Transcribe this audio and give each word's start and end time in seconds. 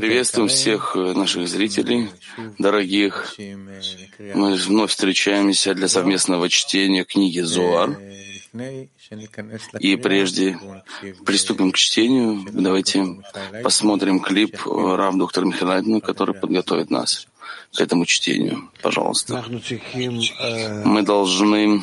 Приветствуем 0.00 0.48
всех 0.48 0.94
э, 0.94 1.12
наших 1.14 1.48
зрителей, 1.48 2.10
дорогих. 2.58 3.34
Мы 4.18 4.56
вновь 4.56 4.90
встречаемся 4.90 5.74
для 5.74 5.88
совместного 5.88 6.50
чтения 6.50 7.04
книги 7.04 7.40
Зоар. 7.40 7.98
И 9.80 9.96
прежде 9.96 10.58
приступим 11.24 11.72
к 11.72 11.76
чтению, 11.76 12.46
давайте 12.52 13.06
посмотрим 13.62 14.20
клип 14.20 14.58
э, 14.66 14.96
Рав 14.96 15.16
доктора 15.16 15.46
Михайловна, 15.46 16.02
который 16.02 16.34
подготовит 16.34 16.90
нас 16.90 17.26
к 17.74 17.80
этому 17.80 18.06
чтению. 18.06 18.70
Пожалуйста. 18.82 19.44
Мы 20.84 21.02
должны 21.02 21.82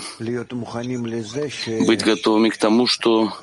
быть 1.87 2.03
готовыми 2.03 2.49
к 2.49 2.57
тому, 2.57 2.87
что, 2.87 3.33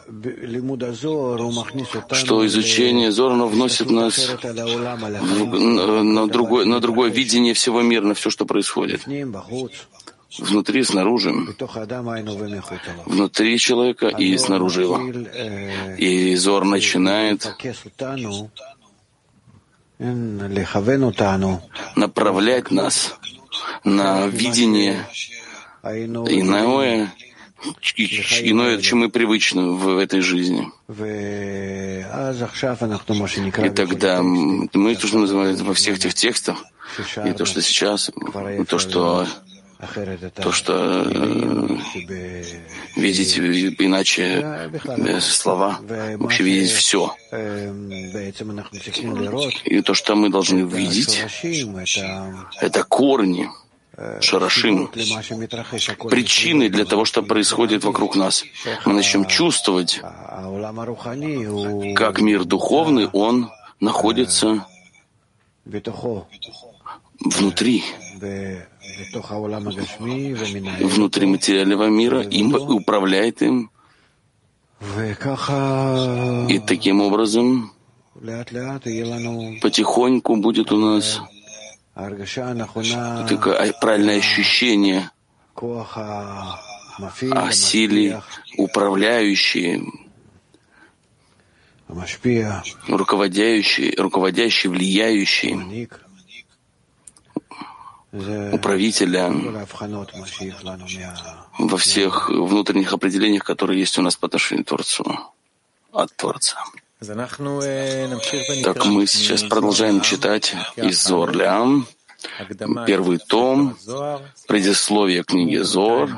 что 2.12 2.46
изучение 2.46 3.12
Зора 3.12 3.34
вносит 3.46 3.90
нас 3.90 4.28
в, 4.42 6.02
на, 6.02 6.26
другое, 6.28 6.64
на 6.64 6.80
другое 6.80 7.10
видение 7.10 7.54
всего 7.54 7.82
мира, 7.82 8.04
на 8.04 8.14
все, 8.14 8.30
что 8.30 8.46
происходит 8.46 9.02
внутри, 10.38 10.84
снаружи, 10.84 11.32
внутри 13.06 13.58
человека 13.58 14.08
и 14.08 14.36
снаружи 14.36 14.82
его. 14.82 15.00
И 15.96 16.34
Зор 16.36 16.64
начинает 16.64 17.46
направлять 21.96 22.70
нас 22.70 23.14
на 23.84 24.26
видение 24.26 25.06
иное, 25.82 27.12
иное, 28.42 28.78
чем 28.80 28.98
мы 28.98 29.08
привычны 29.08 29.72
в 29.72 29.98
этой 29.98 30.20
жизни. 30.20 30.70
И 33.64 33.70
тогда 33.70 34.22
мы 34.22 34.94
то, 34.94 35.06
что 35.06 35.18
называем 35.18 35.56
во 35.56 35.74
всех 35.74 35.96
этих 35.96 36.14
текстах, 36.14 36.64
и 37.24 37.32
то, 37.32 37.44
что 37.44 37.60
сейчас, 37.60 38.10
то, 38.68 38.78
что 38.78 39.26
то, 40.34 40.50
что 40.50 41.04
э, 41.06 41.78
видеть 42.96 43.38
иначе 43.78 44.70
без 44.96 45.24
слова, 45.24 45.78
вообще 46.16 46.42
видеть 46.42 46.72
все. 46.72 47.14
И 49.64 49.82
то, 49.82 49.94
что 49.94 50.16
мы 50.16 50.30
должны 50.30 50.62
видеть, 50.62 51.24
это 52.60 52.82
корни, 52.82 53.48
шарашим, 54.20 54.88
причины 56.10 56.68
для 56.68 56.84
того, 56.84 57.04
что 57.04 57.22
происходит 57.22 57.84
вокруг 57.84 58.16
нас. 58.16 58.44
Мы 58.84 58.94
начнем 58.94 59.26
чувствовать, 59.26 60.00
как 61.94 62.20
мир 62.20 62.44
духовный, 62.44 63.06
он 63.12 63.52
находится 63.78 64.66
внутри 67.20 67.84
внутри 70.80 71.26
материального 71.26 71.88
мира, 71.88 72.22
им 72.22 72.54
управляет 72.54 73.42
им. 73.42 73.70
И 76.48 76.58
таким 76.60 77.00
образом 77.00 77.72
потихоньку 79.60 80.36
будет 80.36 80.72
у 80.72 80.76
нас 80.76 81.20
такое 83.28 83.72
правильное 83.80 84.18
ощущение 84.18 85.10
о 85.56 87.50
силе 87.52 88.22
управляющей, 88.56 89.82
руководящей, 92.88 93.94
руководящей, 93.96 94.70
влияющей, 94.70 95.88
управителя 98.12 99.30
во 101.58 101.76
всех 101.76 102.30
внутренних 102.30 102.92
определениях, 102.92 103.44
которые 103.44 103.80
есть 103.80 103.98
у 103.98 104.02
нас 104.02 104.16
по 104.16 104.26
отношению 104.26 104.64
к 104.64 104.68
Творцу, 104.68 105.04
от 105.92 106.14
Творца. 106.16 106.64
Так 108.64 108.86
мы 108.86 109.06
сейчас 109.06 109.42
продолжаем 109.44 110.00
читать 110.00 110.54
из 110.76 111.02
Зорля, 111.04 111.84
первый 112.86 113.18
том, 113.18 113.76
предисловие 114.48 115.22
книги 115.22 115.58
Зор, 115.58 116.10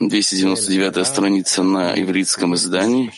299 0.00 1.06
страница 1.06 1.62
на 1.62 1.98
ивритском 1.98 2.54
издании, 2.56 3.12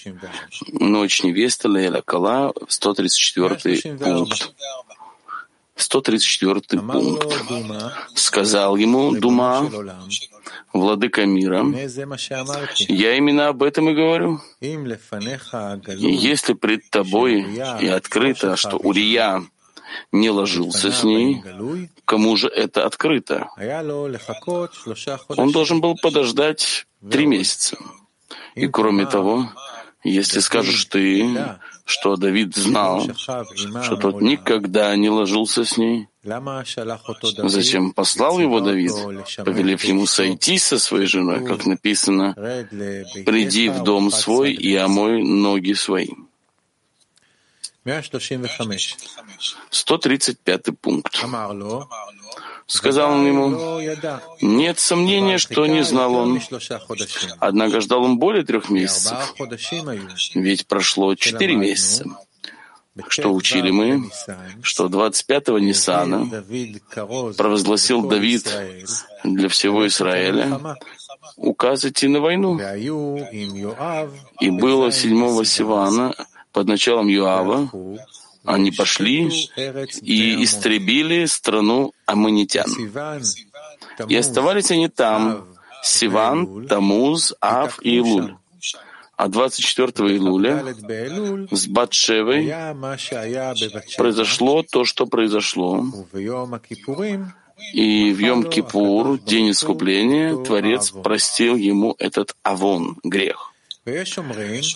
Ночь 0.69 1.25
невесты 1.25 1.69
Лейла 1.69 2.03
Кала, 2.03 2.53
134 2.69 3.97
пункт. 3.97 4.55
134 5.83 6.81
пункт. 6.81 7.27
Сказал 8.15 8.77
ему 8.77 9.13
Дума, 9.13 9.71
владыка 10.73 11.27
мира, 11.27 11.65
я 12.89 13.17
именно 13.17 13.49
об 13.49 13.63
этом 13.63 13.91
и 13.91 13.95
говорю. 13.95 14.41
И 14.61 16.13
если 16.33 16.55
пред 16.55 16.89
тобой 16.91 17.45
и 17.81 17.87
открыто, 17.89 18.57
что 18.57 18.77
Урия 18.77 19.43
не 20.11 20.31
ложился 20.31 20.91
с 20.91 21.05
ней, 21.05 21.43
кому 22.05 22.37
же 22.37 22.49
это 22.49 22.87
открыто? 22.87 23.49
Он 25.37 25.53
должен 25.53 25.81
был 25.81 25.97
подождать 25.97 26.87
три 27.11 27.27
месяца. 27.27 27.77
И 28.55 28.67
кроме 28.67 29.07
того, 29.07 29.51
если 30.05 30.41
скажешь 30.41 30.85
ты, 30.87 31.59
что 31.85 32.17
Давид 32.17 32.55
знал, 32.55 33.09
что 33.15 33.97
тот 33.97 34.21
никогда 34.21 34.95
не 34.97 35.11
ложился 35.11 35.65
с 35.65 35.77
ней, 35.77 36.09
зачем 37.49 37.93
послал 37.93 38.39
его 38.39 38.61
Давид, 38.61 38.93
повелев 39.45 39.85
ему 39.85 40.07
сойти 40.07 40.59
со 40.59 40.79
своей 40.79 41.07
женой, 41.07 41.45
как 41.45 41.67
написано, 41.67 42.35
«Приди 42.35 43.69
в 43.69 43.83
дом 43.83 44.11
свой 44.11 44.53
и 44.53 44.75
омой 44.77 45.23
ноги 45.23 45.73
свои». 45.73 46.11
135 49.71 50.79
пункт. 50.81 51.17
Сказал 52.67 53.13
он 53.13 53.27
ему, 53.27 53.81
нет 54.41 54.79
сомнения, 54.79 55.39
что 55.39 55.67
не 55.67 55.83
знал 55.85 56.15
он. 56.15 56.41
Однако 57.39 57.81
ждал 57.81 58.05
он 58.05 58.19
более 58.19 58.45
трех 58.45 58.71
месяцев, 58.71 59.35
ведь 60.35 60.67
прошло 60.67 61.15
четыре 61.15 61.57
месяца. 61.57 62.07
Что 63.09 63.33
учили 63.33 63.71
мы? 63.71 64.11
Что 64.63 64.87
25-го 64.87 65.59
Ниссана 65.59 66.45
провозгласил 67.37 68.03
Давид 68.03 68.47
для 69.25 69.49
всего 69.49 69.87
Израиля 69.87 70.77
указ 71.37 71.85
идти 71.87 72.09
на 72.09 72.21
войну. 72.21 72.61
И 74.41 74.51
было 74.51 74.93
7 74.93 75.45
Сивана 75.45 76.15
под 76.53 76.69
началом 76.69 77.09
Юава, 77.09 77.71
они 78.45 78.71
пошли 78.71 79.29
и 80.03 80.43
истребили 80.43 81.27
страну 81.27 81.93
аммонитян. 82.07 82.67
И 84.09 84.17
оставались 84.17 84.71
они 84.71 84.89
там, 84.89 85.47
Сиван, 85.83 86.67
Тамуз, 86.67 87.35
Ав 87.41 87.79
и 87.83 87.97
Илуль. 87.97 88.37
А 89.17 89.29
24 89.29 90.17
Илуля 90.17 90.65
с 91.51 91.67
Батшевой 91.69 92.53
произошло 93.97 94.63
то, 94.63 94.85
что 94.85 95.07
произошло. 95.07 95.85
И 97.73 98.13
в 98.13 98.19
Йом-Кипур, 98.19 99.21
день 99.25 99.51
искупления, 99.51 100.37
Творец 100.43 100.91
простил 100.91 101.55
ему 101.55 101.95
этот 101.99 102.35
авон, 102.43 102.99
грех. 103.05 103.53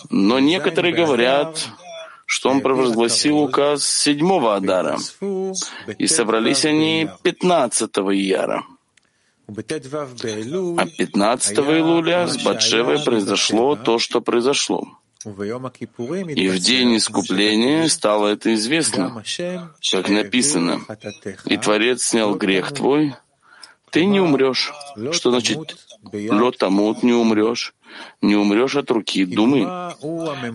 Но 0.09 0.39
некоторые 0.39 0.93
говорят, 0.93 1.67
что 2.27 2.49
он 2.49 2.61
провозгласил 2.61 3.39
указ 3.39 3.87
седьмого 3.87 4.57
Адара, 4.57 4.99
и 5.97 6.07
собрались 6.07 6.65
они 6.65 7.09
пятнадцатого 7.23 8.13
Ияра. 8.13 8.63
А 9.47 10.85
пятнадцатого 10.97 11.79
Илуля 11.79 12.27
с 12.27 12.43
Батшевой 12.43 13.01
произошло 13.01 13.77
то, 13.77 13.97
что 13.97 14.19
произошло. 14.19 14.85
И 15.23 16.49
в 16.49 16.59
день 16.59 16.97
искупления 16.97 17.87
стало 17.87 18.27
это 18.27 18.53
известно, 18.55 19.23
как 19.91 20.09
написано, 20.09 20.81
«И 21.45 21.57
Творец 21.57 22.03
снял 22.03 22.35
грех 22.35 22.73
твой, 22.73 23.15
ты 23.89 24.05
не 24.05 24.19
умрешь». 24.19 24.73
Что 25.13 25.31
значит 25.31 25.77
лотамут 26.11 27.03
не 27.03 27.13
умрешь, 27.13 27.73
не 28.21 28.35
умрешь 28.35 28.75
от 28.75 28.89
руки 28.91 29.25
думы. 29.25 29.65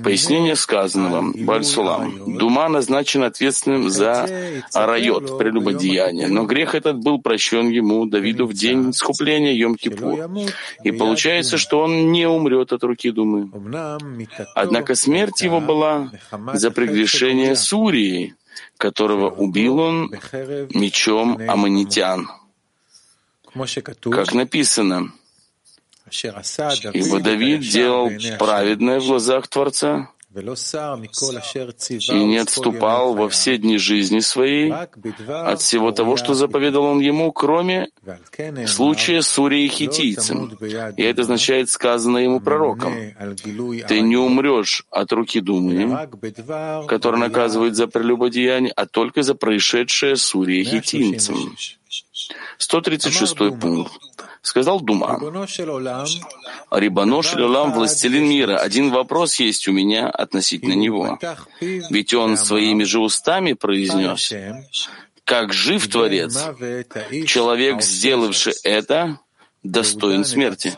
Пояснение 0.02 0.56
сказанного. 0.56 1.32
Бальсулам. 1.44 2.38
Дума 2.38 2.68
назначен 2.68 3.22
ответственным 3.22 3.90
за 3.90 4.28
арайот, 4.72 5.38
прелюбодеяние. 5.38 6.28
Но 6.28 6.44
грех 6.44 6.74
этот 6.74 6.98
был 6.98 7.20
прощен 7.20 7.68
ему, 7.70 8.06
Давиду, 8.06 8.46
в 8.46 8.54
день 8.54 8.90
искупления 8.90 9.54
Йом-Кипур. 9.54 10.50
И 10.84 10.92
получается, 10.92 11.56
что 11.58 11.80
он 11.80 12.12
не 12.12 12.26
умрет 12.26 12.72
от 12.72 12.82
руки 12.84 13.10
думы. 13.10 13.50
Однако 14.54 14.94
смерть 14.94 15.42
его 15.42 15.60
была 15.60 16.10
за 16.52 16.70
прегрешение 16.70 17.56
Сурии, 17.56 18.34
которого 18.76 19.30
убил 19.30 19.78
он 19.78 20.10
мечом 20.74 21.38
аммонитян. 21.48 22.28
Как 24.10 24.32
написано, 24.34 25.12
Ибо 26.92 27.20
Давид 27.20 27.60
делал 27.60 28.10
праведное 28.38 29.00
в 29.00 29.06
глазах 29.06 29.48
Творца. 29.48 30.08
И 30.34 32.24
не 32.24 32.38
отступал 32.38 33.14
во 33.14 33.28
все 33.28 33.58
дни 33.58 33.76
жизни 33.76 34.20
своей 34.20 34.72
от 34.72 35.60
всего 35.60 35.92
того, 35.92 36.16
что 36.16 36.32
заповедал 36.32 36.84
он 36.84 37.00
ему, 37.00 37.32
кроме 37.32 37.90
случая 38.66 39.20
с 39.20 39.38
Урией 39.38 39.68
Хитийцем. 39.68 40.56
И 40.96 41.02
это 41.02 41.22
означает 41.22 41.68
сказано 41.68 42.16
ему 42.16 42.40
пророком. 42.40 42.94
Ты 43.88 44.00
не 44.00 44.16
умрешь 44.16 44.86
от 44.90 45.12
руки 45.12 45.40
Думы, 45.40 46.08
который 46.88 47.20
наказывает 47.20 47.76
за 47.76 47.86
прелюбодеяние, 47.86 48.72
а 48.74 48.86
только 48.86 49.22
за 49.22 49.34
происшедшее 49.34 50.16
с 50.16 50.34
Урией 50.34 50.64
Хитийцем. 50.64 51.54
136 52.58 53.36
пункт. 53.60 53.92
Сказал 54.42 54.80
Дума, 54.80 55.20
Рибано 56.72 57.22
Шилулам, 57.22 57.72
властелин 57.72 58.28
мира, 58.28 58.56
один 58.56 58.90
вопрос 58.90 59.36
есть 59.36 59.68
у 59.68 59.72
меня 59.72 60.08
относительно 60.08 60.72
него. 60.72 61.18
Ведь 61.60 62.12
он 62.12 62.36
своими 62.36 62.82
же 62.82 62.98
устами 62.98 63.52
произнес, 63.52 64.32
как 65.24 65.52
жив 65.52 65.86
Творец, 65.88 66.34
человек, 67.26 67.82
сделавший 67.82 68.54
это, 68.64 69.20
достоин 69.62 70.24
смерти, 70.24 70.72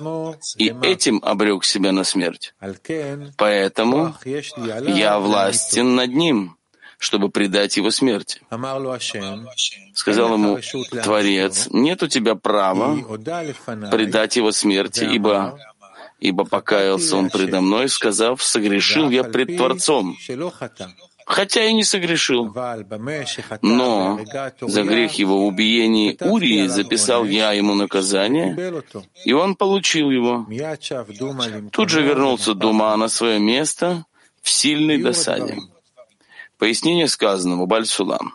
и 0.59 0.75
этим 0.83 1.21
обрек 1.23 1.65
себя 1.65 1.93
на 1.93 2.05
смерть. 2.05 2.55
Поэтому 3.39 4.15
я 4.87 5.19
властен 5.19 5.95
над 5.95 6.15
ним, 6.15 6.57
чтобы 7.05 7.29
предать 7.29 7.77
его 7.77 7.91
смерти. 7.91 8.41
Сказал 9.95 10.35
ему 10.35 10.59
Творец, 11.03 11.69
нет 11.71 12.03
у 12.03 12.09
тебя 12.09 12.35
права 12.35 12.97
предать 13.91 14.37
его 14.37 14.53
смерти, 14.53 15.05
ибо, 15.05 15.59
ибо 16.19 16.45
покаялся 16.45 17.17
он 17.17 17.29
предо 17.29 17.61
мной, 17.61 17.89
сказав, 17.89 18.43
согрешил 18.43 19.11
я 19.11 19.23
пред 19.23 19.57
Творцом, 19.57 20.17
хотя 21.27 21.65
и 21.65 21.75
не 21.75 21.85
согрешил. 21.85 22.55
Но 23.61 24.21
за 24.63 24.83
грех 24.83 25.13
его 25.13 25.47
убиения 25.47 26.17
Урии 26.21 26.67
записал 26.69 27.27
я 27.27 27.53
ему 27.53 27.75
наказание, 27.75 28.57
и 29.27 29.33
он 29.35 29.57
получил 29.57 30.11
его. 30.11 30.47
Тут 31.71 31.91
же 31.91 32.03
вернулся 32.03 32.55
Дума 32.55 32.97
на 32.97 33.09
свое 33.09 33.39
место 33.39 34.07
в 34.41 34.49
сильной 34.49 35.03
досаде. 35.03 35.59
Пояснение 36.65 37.09
сказанному 37.09 37.67
Бальсулам. 37.67 38.33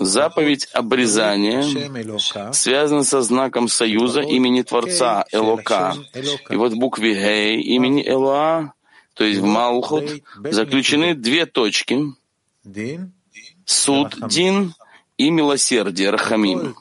Заповедь 0.00 0.68
обрезания 0.72 2.52
связана 2.52 3.04
со 3.04 3.22
знаком 3.22 3.68
союза 3.68 4.22
имени 4.22 4.62
Творца 4.62 5.24
Элока. 5.30 5.94
И 6.50 6.56
вот 6.56 6.72
в 6.72 6.76
букве 6.76 7.14
Гей 7.14 7.62
имени 7.62 8.02
Элоа, 8.04 8.72
то 9.14 9.22
есть 9.22 9.38
в 9.38 9.44
Малхут, 9.44 10.10
заключены 10.50 11.14
две 11.14 11.46
точки— 11.46 12.00
суд 13.64 14.16
Дин 14.28 14.74
и 15.16 15.30
милосердие 15.30 16.10
Рахамим. 16.10 16.74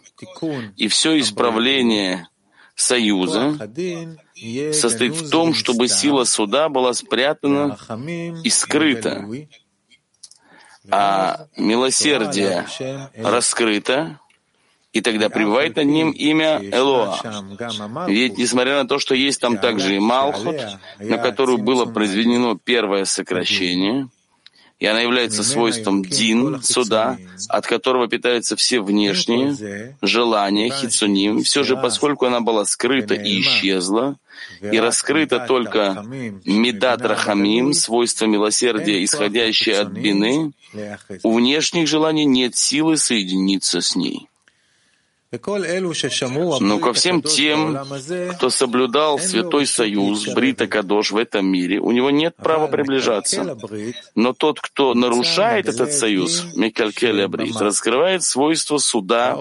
И 0.75 0.87
все 0.87 1.19
исправление 1.19 2.27
союза 2.73 3.55
состоит 4.73 5.13
в 5.13 5.29
том, 5.29 5.53
чтобы 5.53 5.87
сила 5.87 6.23
суда 6.23 6.67
была 6.67 6.93
спрятана 6.93 7.77
и 8.43 8.49
скрыта, 8.49 9.23
а 10.89 11.47
милосердие 11.57 12.65
раскрыто, 13.17 14.19
и 14.93 15.01
тогда 15.01 15.29
пребывает 15.29 15.75
над 15.75 15.85
ним 15.85 16.11
имя 16.11 16.59
Элоа. 16.59 17.19
Ведь, 18.07 18.37
несмотря 18.37 18.81
на 18.81 18.87
то, 18.87 18.99
что 18.99 19.13
есть 19.15 19.39
там 19.39 19.57
также 19.57 19.95
и 19.95 19.99
Малхут, 19.99 20.57
на 20.99 21.17
которую 21.17 21.59
было 21.59 21.85
произведено 21.85 22.57
первое 22.57 23.05
сокращение, 23.05 24.09
и 24.79 24.85
она 24.85 25.01
является 25.01 25.43
свойством 25.43 26.03
дин, 26.03 26.61
суда, 26.61 27.17
от 27.49 27.65
которого 27.65 28.07
питаются 28.07 28.55
все 28.55 28.79
внешние 28.79 29.95
желания, 30.01 30.69
хитсуним, 30.69 31.43
все 31.43 31.63
же, 31.63 31.75
поскольку 31.75 32.25
она 32.25 32.41
была 32.41 32.65
скрыта 32.65 33.15
и 33.15 33.41
исчезла, 33.41 34.17
и 34.61 34.79
раскрыта 34.79 35.39
только 35.47 36.03
медат 36.45 37.01
рахамим, 37.01 37.73
свойство 37.73 38.25
милосердия, 38.25 39.03
исходящее 39.03 39.79
от 39.79 39.89
бины, 39.89 40.51
у 41.23 41.33
внешних 41.33 41.87
желаний 41.87 42.25
нет 42.25 42.55
силы 42.55 42.97
соединиться 42.97 43.81
с 43.81 43.95
ней. 43.95 44.27
Но 45.31 46.79
ко 46.79 46.93
всем 46.93 47.21
тем, 47.21 47.77
кто 48.33 48.49
соблюдал 48.49 49.19
Святой 49.19 49.65
Союз, 49.65 50.27
Брита 50.33 50.67
Кадош 50.67 51.11
в 51.11 51.17
этом 51.17 51.45
мире, 51.45 51.79
у 51.79 51.91
него 51.91 52.09
нет 52.11 52.35
права 52.35 52.67
приближаться. 52.67 53.57
Но 54.15 54.33
тот, 54.33 54.61
кто 54.61 54.93
нарушает 54.93 55.67
этот 55.67 55.91
союз, 55.91 56.45
Микалькеля 56.55 57.27
Брит, 57.27 57.57
раскрывает 57.57 58.23
свойства 58.23 58.77
суда 58.77 59.37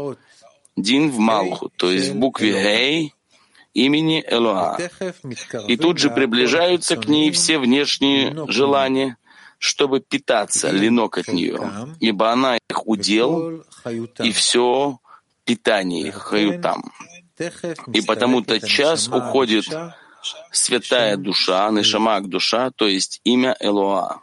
Дин 0.76 1.10
в 1.10 1.18
Малху, 1.18 1.70
то 1.76 1.90
есть 1.90 2.10
в 2.10 2.16
букве 2.16 2.52
Гей 2.52 3.14
имени 3.72 4.24
Элоа. 4.26 4.78
И 5.68 5.76
тут 5.76 5.98
же 5.98 6.10
приближаются 6.10 6.96
к 6.96 7.06
ней 7.06 7.30
все 7.30 7.58
внешние 7.58 8.34
желания, 8.48 9.18
чтобы 9.58 10.00
питаться 10.00 10.70
ленок 10.70 11.18
от 11.18 11.28
нее, 11.28 11.94
ибо 12.00 12.32
она 12.32 12.56
их 12.68 12.86
удел, 12.86 13.62
и 14.18 14.32
все 14.32 14.98
питание 15.46 16.08
их, 16.08 16.16
хаютам. 16.16 16.92
И 17.94 18.02
потому-то 18.02 18.60
час 18.60 19.08
уходит 19.08 19.66
святая 20.50 21.16
душа, 21.16 21.70
нешамак 21.70 22.28
душа, 22.28 22.70
то 22.70 22.86
есть 22.86 23.20
имя 23.24 23.56
Элоа. 23.60 24.20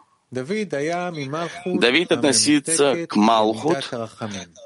Давид 1.65 2.11
относится 2.11 3.07
к 3.07 3.15
Малхут, 3.15 3.89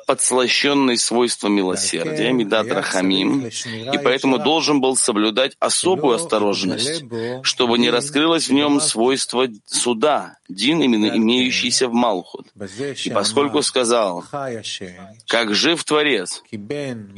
подслащенный 0.05 0.97
свойством 0.97 1.53
милосердия, 1.53 2.31
Медат 2.31 2.71
Рахамим, 2.71 3.45
и 3.45 3.97
поэтому 4.03 4.37
должен 4.37 4.79
был 4.79 4.95
соблюдать 4.95 5.57
особую 5.59 6.15
осторожность, 6.15 7.03
чтобы 7.43 7.77
не 7.77 7.89
раскрылось 7.89 8.47
в 8.47 8.53
нем 8.53 8.79
свойство 8.79 9.47
суда, 9.65 10.37
дин, 10.47 10.81
именно 10.81 11.17
имеющийся 11.17 11.89
в 11.89 11.93
Малхут. 11.93 12.47
И 13.03 13.09
поскольку 13.09 13.61
сказал, 13.61 14.23
как 15.27 15.53
жив 15.53 15.83
Творец, 15.83 16.41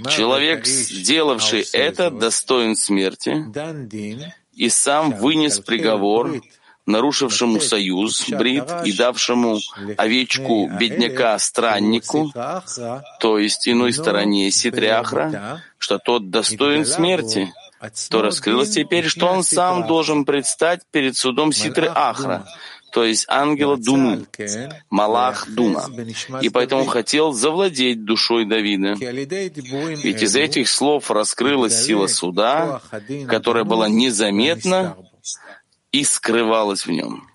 человек, 0.09 0.65
сделавший 0.65 1.65
это, 1.73 2.09
достоин 2.09 2.75
смерти, 2.75 3.45
и 4.55 4.67
сам 4.69 5.11
вынес 5.11 5.59
приговор, 5.59 6.41
нарушившему 6.89 7.61
союз, 7.61 8.27
брит 8.29 8.65
и 8.83 8.91
давшему 8.91 9.59
овечку 9.97 10.69
бедняка 10.79 11.37
страннику, 11.39 12.33
то 13.19 13.37
есть 13.37 13.67
иной 13.67 13.93
стороне 13.93 14.51
Ситриахра, 14.51 15.61
что 15.77 15.99
тот 15.99 16.29
достоин 16.29 16.85
смерти, 16.85 17.53
то 18.09 18.21
раскрылось 18.21 18.71
теперь, 18.71 19.05
что 19.07 19.27
он 19.27 19.43
сам 19.43 19.87
должен 19.87 20.25
предстать 20.25 20.81
перед 20.91 21.15
судом 21.15 21.53
Ситры 21.53 21.89
Ахра, 21.93 22.45
то 22.91 23.03
есть 23.03 23.25
ангела 23.29 23.77
Думы, 23.77 24.25
Малах 24.89 25.47
Дума, 25.49 25.85
и 26.41 26.49
поэтому 26.49 26.85
хотел 26.85 27.33
завладеть 27.33 28.03
душой 28.03 28.45
Давида. 28.45 28.95
Ведь 30.03 30.23
из 30.23 30.35
этих 30.35 30.67
слов 30.67 31.11
раскрылась 31.11 31.85
сила 31.85 32.07
суда, 32.07 32.81
которая 33.27 33.63
была 33.63 33.87
незаметна 33.87 34.97
и 35.91 36.03
скрывалась 36.03 36.85
в 36.85 36.91
нем. 36.91 37.29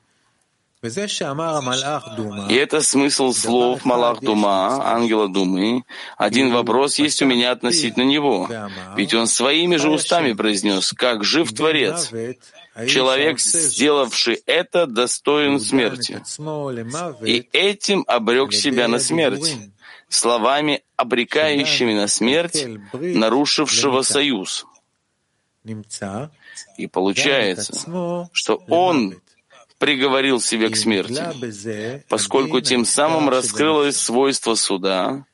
И 2.50 2.54
это 2.56 2.82
смысл 2.82 3.32
слов 3.32 3.87
Малах 3.87 4.20
Дума, 4.20 4.84
ангела 4.84 5.28
Думы. 5.28 5.84
Один 6.18 6.52
вопрос 6.52 6.99
есть 6.99 7.23
у 7.23 7.25
меня 7.25 7.52
относительно 7.52 8.04
него. 8.04 8.50
Ведь 8.94 9.14
он 9.14 9.26
своими 9.26 9.76
же 9.76 9.88
устами 9.88 10.34
произнес, 10.34 10.92
как 10.92 11.25
жив 11.25 11.50
Творец. 11.54 12.11
Человек, 12.87 13.40
сделавший 13.40 14.42
это, 14.44 14.87
достоин 14.87 15.58
смерти. 15.58 16.23
И 17.25 17.49
этим 17.52 18.04
обрек 18.06 18.52
себя 18.52 18.87
на 18.87 18.99
смерть, 18.99 19.56
словами, 20.08 20.82
обрекающими 20.96 21.94
на 21.94 22.08
смерть, 22.08 22.66
нарушившего 22.92 24.02
союз. 24.02 24.66
И 26.76 26.87
получается, 26.87 27.73
что 28.33 28.62
он 28.68 29.16
приговорил 29.78 30.40
себя 30.40 30.71
к 30.71 30.76
смерти, 30.76 32.02
поскольку 32.09 32.61
тем 32.61 32.85
самым 32.85 33.28
раскрылось 33.28 33.97
свойство 33.97 34.54
суда, 34.54 35.25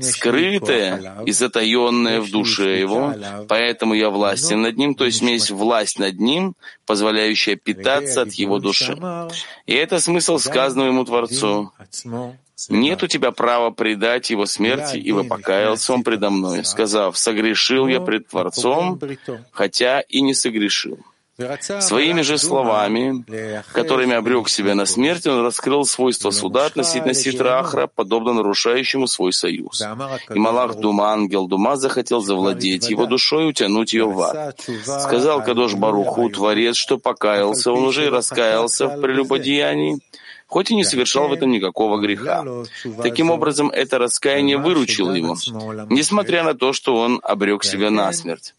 скрытое 0.00 1.22
и 1.26 1.32
затаенное 1.32 2.20
в 2.20 2.30
душе 2.30 2.78
его, 2.78 3.14
поэтому 3.48 3.94
я 3.94 4.10
властен 4.10 4.62
над 4.62 4.76
ним, 4.76 4.94
то 4.94 5.04
есть 5.04 5.22
у 5.22 5.24
меня 5.24 5.34
есть 5.34 5.50
власть 5.50 5.98
над 5.98 6.20
ним, 6.20 6.54
позволяющая 6.86 7.56
питаться 7.56 8.22
от 8.22 8.32
его 8.34 8.58
души. 8.58 8.98
И 9.66 9.74
это 9.74 9.98
смысл 9.98 10.38
сказанного 10.38 10.88
ему 10.88 11.04
Творцу. 11.04 11.72
Нет 12.68 13.02
у 13.02 13.06
тебя 13.06 13.30
права 13.30 13.70
предать 13.70 14.30
его 14.30 14.46
смерти, 14.46 14.96
ибо 14.96 15.24
покаялся 15.24 15.92
он 15.92 16.02
предо 16.02 16.30
мной, 16.30 16.64
сказав, 16.64 17.16
согрешил 17.16 17.86
я 17.86 18.00
пред 18.00 18.28
Творцом, 18.28 19.00
хотя 19.52 20.00
и 20.00 20.20
не 20.20 20.34
согрешил. 20.34 20.98
Своими 21.80 22.20
же 22.22 22.38
словами, 22.38 23.24
которыми 23.72 24.14
обрек 24.14 24.48
себя 24.48 24.74
на 24.74 24.84
смерть, 24.84 25.26
он 25.26 25.42
раскрыл 25.42 25.84
свойства 25.84 26.30
суда 26.30 26.66
относительно 26.66 27.14
Ситрахра, 27.14 27.86
подобно 27.86 28.32
нарушающему 28.34 29.06
свой 29.06 29.32
союз. 29.32 29.82
И 30.34 30.38
Малах 30.38 30.76
Дума, 30.76 31.12
ангел 31.12 31.46
Дума, 31.46 31.76
захотел 31.76 32.20
завладеть 32.20 32.90
его 32.90 33.06
душой 33.06 33.44
и 33.44 33.46
утянуть 33.46 33.94
ее 33.94 34.06
в 34.06 34.20
ад. 34.20 34.60
Сказал 34.84 35.42
Кадош 35.42 35.74
Баруху, 35.74 36.28
Творец, 36.28 36.76
что 36.76 36.98
покаялся, 36.98 37.72
он 37.72 37.84
уже 37.84 38.06
и 38.06 38.10
раскаялся 38.10 38.88
в 38.88 39.00
прелюбодеянии, 39.00 40.00
хоть 40.50 40.70
и 40.70 40.74
не 40.74 40.84
совершал 40.84 41.28
в 41.28 41.32
этом 41.32 41.50
никакого 41.50 41.98
греха. 41.98 42.44
Таким 43.02 43.30
образом, 43.30 43.70
это 43.70 43.98
раскаяние 43.98 44.58
выручило 44.58 45.12
его, 45.12 45.36
несмотря 45.88 46.42
на 46.42 46.54
то, 46.54 46.72
что 46.72 46.96
он 46.96 47.20
обрек 47.22 47.62
себя 47.64 47.90
на 47.90 48.12
смерть. 48.12 48.54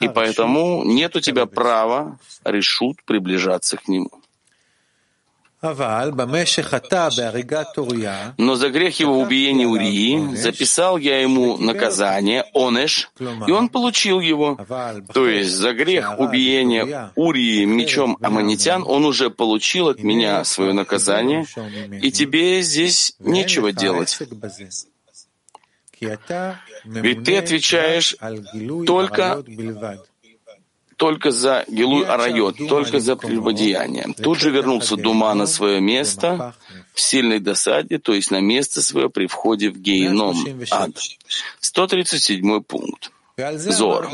И 0.00 0.08
поэтому 0.08 0.84
нет 0.84 1.14
у 1.16 1.20
тебя 1.20 1.46
права 1.46 2.18
решут 2.44 3.02
приближаться 3.04 3.76
к 3.76 3.88
нему. 3.88 4.10
Но 8.36 8.54
за 8.54 8.68
грех 8.68 9.00
его 9.00 9.18
убиения 9.18 9.66
Урии 9.66 10.34
записал 10.36 10.98
я 10.98 11.22
ему 11.22 11.56
наказание, 11.56 12.44
онеш, 12.52 13.10
и 13.46 13.50
он 13.50 13.70
получил 13.70 14.20
его. 14.20 14.58
То 15.14 15.26
есть 15.26 15.52
за 15.52 15.72
грех 15.72 16.18
убиения 16.18 17.12
Урии 17.14 17.64
мечом 17.64 18.18
аммонитян 18.20 18.84
он 18.86 19.06
уже 19.06 19.30
получил 19.30 19.88
от 19.88 20.02
меня 20.02 20.44
свое 20.44 20.74
наказание, 20.74 21.46
и 22.02 22.12
тебе 22.12 22.60
здесь 22.60 23.14
нечего 23.18 23.72
делать. 23.72 24.18
Ведь 26.84 27.24
ты 27.24 27.38
отвечаешь 27.38 28.16
только 28.86 29.42
только 30.96 31.30
за 31.30 31.64
Гилуй 31.68 32.04
Арайот, 32.04 32.56
только 32.68 33.00
за 33.00 33.16
прелюбодеяние. 33.16 34.14
Тут 34.22 34.38
же 34.38 34.50
вернулся 34.50 34.96
Дума 34.96 35.34
на 35.34 35.46
свое 35.46 35.80
место 35.80 36.54
в 36.92 37.00
сильной 37.00 37.40
досаде, 37.40 37.98
то 37.98 38.14
есть 38.14 38.30
на 38.30 38.40
место 38.40 38.82
свое 38.82 39.10
при 39.10 39.26
входе 39.26 39.70
в 39.70 39.78
Гейном, 39.78 40.36
ад. 40.70 40.92
137 41.60 42.62
пункт. 42.62 43.10
Зор. 43.36 44.10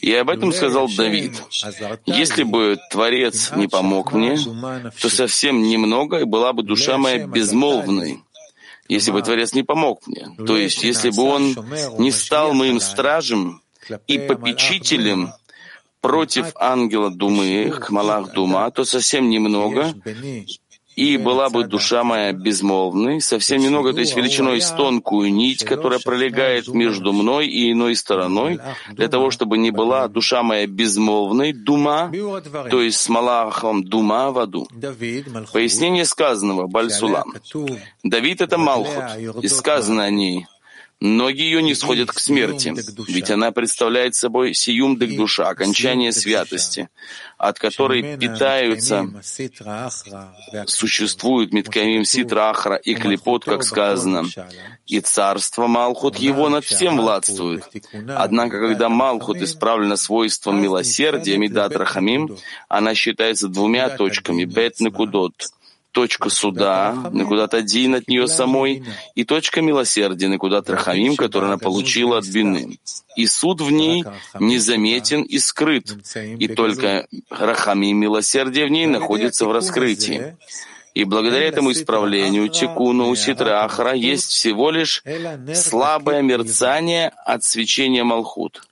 И 0.00 0.14
об 0.14 0.30
этом 0.30 0.52
сказал 0.52 0.88
Давид. 0.88 1.42
Если 2.06 2.44
бы 2.44 2.78
Творец 2.90 3.50
не 3.56 3.66
помог 3.66 4.12
мне, 4.12 4.38
то 5.00 5.08
совсем 5.08 5.62
немного, 5.62 6.20
и 6.20 6.24
была 6.24 6.52
бы 6.52 6.62
душа 6.62 6.96
моя 6.96 7.26
безмолвной. 7.26 8.22
Если 8.88 9.10
бы 9.10 9.22
Творец 9.22 9.52
не 9.52 9.62
помог 9.62 10.06
мне, 10.06 10.28
то 10.46 10.56
есть 10.56 10.82
если 10.82 11.10
бы 11.10 11.22
Он 11.22 11.56
не 11.98 12.10
стал 12.10 12.54
моим 12.54 12.80
стражем 12.80 13.62
и 14.06 14.18
попечителем 14.18 15.32
против 16.00 16.52
ангела 16.56 17.10
Думы, 17.10 17.70
Хмалах 17.70 18.32
Дума, 18.32 18.70
то 18.70 18.84
совсем 18.84 19.28
немного, 19.28 19.94
и 20.96 21.16
была 21.16 21.48
бы 21.48 21.64
душа 21.64 22.04
моя 22.04 22.32
безмолвной, 22.32 23.20
совсем 23.20 23.60
немного, 23.60 23.92
то 23.92 24.00
есть 24.00 24.16
величиной 24.16 24.60
с 24.60 24.70
тонкую 24.70 25.32
нить, 25.32 25.64
которая 25.64 25.98
пролегает 25.98 26.68
между 26.68 27.12
мной 27.12 27.46
и 27.46 27.72
иной 27.72 27.94
стороной, 27.96 28.58
для 28.90 29.08
того, 29.08 29.30
чтобы 29.30 29.56
не 29.56 29.70
была 29.70 30.08
душа 30.08 30.42
моя 30.42 30.66
безмолвной, 30.66 31.52
дума, 31.52 32.12
то 32.70 32.82
есть 32.82 32.98
с 32.98 33.08
Малахом 33.08 33.84
дума 33.84 34.30
в 34.30 34.38
аду. 34.38 34.68
Пояснение 35.52 36.04
сказанного, 36.04 36.66
Бальсулам. 36.66 37.34
Давид— 38.02 38.40
это 38.42 38.58
Малхут, 38.58 39.04
и 39.42 39.48
сказано 39.48 40.04
о 40.04 40.10
ней— 40.10 40.46
Ноги 41.00 41.40
ее 41.40 41.62
не 41.62 41.74
сходят 41.74 42.10
к 42.10 42.18
смерти, 42.18 42.74
ведь 43.08 43.30
она 43.30 43.52
представляет 43.52 44.14
собой 44.14 44.52
сиюмдык 44.52 45.16
душа, 45.16 45.48
окончание 45.48 46.12
святости, 46.12 46.90
от 47.38 47.58
которой 47.58 48.18
питаются, 48.18 49.10
существуют 50.66 51.54
Миткамим 51.54 52.04
Ситрахра 52.04 52.76
и 52.76 52.94
Клепот, 52.94 53.46
как 53.46 53.62
сказано, 53.62 54.26
и 54.86 55.00
царство 55.00 55.66
Малхут 55.66 56.16
его 56.16 56.50
над 56.50 56.66
всем 56.66 56.98
владствует. 56.98 57.64
Однако, 58.14 58.60
когда 58.60 58.90
Малхут 58.90 59.38
исправлена 59.38 59.96
свойством 59.96 60.60
милосердия, 60.60 61.38
Медат 61.38 61.76
Рахамим, 61.76 62.36
она 62.68 62.94
считается 62.94 63.48
двумя 63.48 63.88
точками, 63.88 64.44
Бет 64.44 64.80
Некудот— 64.80 65.32
точка 65.92 66.30
суда, 66.30 66.92
Накудат 67.12 67.54
один 67.54 67.94
от 67.94 68.08
нее 68.08 68.28
самой, 68.28 68.84
и 69.14 69.24
точка 69.24 69.60
милосердия, 69.62 70.28
Накудат 70.28 70.70
Рахамим, 70.70 71.16
которую 71.16 71.48
она 71.48 71.58
получила 71.58 72.18
от 72.18 72.26
Бины. 72.26 72.78
И 73.16 73.26
суд 73.26 73.60
в 73.60 73.70
ней 73.70 74.04
незаметен 74.38 75.22
и 75.22 75.38
скрыт, 75.38 75.96
и 76.16 76.48
только 76.48 77.06
Рахамим, 77.28 77.98
милосердие 77.98 78.66
в 78.66 78.70
ней, 78.70 78.86
находится 78.86 79.46
в 79.46 79.52
раскрытии. 79.52 80.36
И 80.94 81.04
благодаря 81.04 81.46
этому 81.46 81.72
исправлению 81.72 82.48
тикуну 82.48 83.08
у 83.08 83.14
ситры 83.14 83.50
Ахра 83.50 83.94
есть 83.94 84.30
всего 84.30 84.70
лишь 84.70 85.04
слабое 85.54 86.22
мерцание 86.22 87.12
от 87.24 87.44
свечения 87.44 88.02
Малхут. 88.02 88.62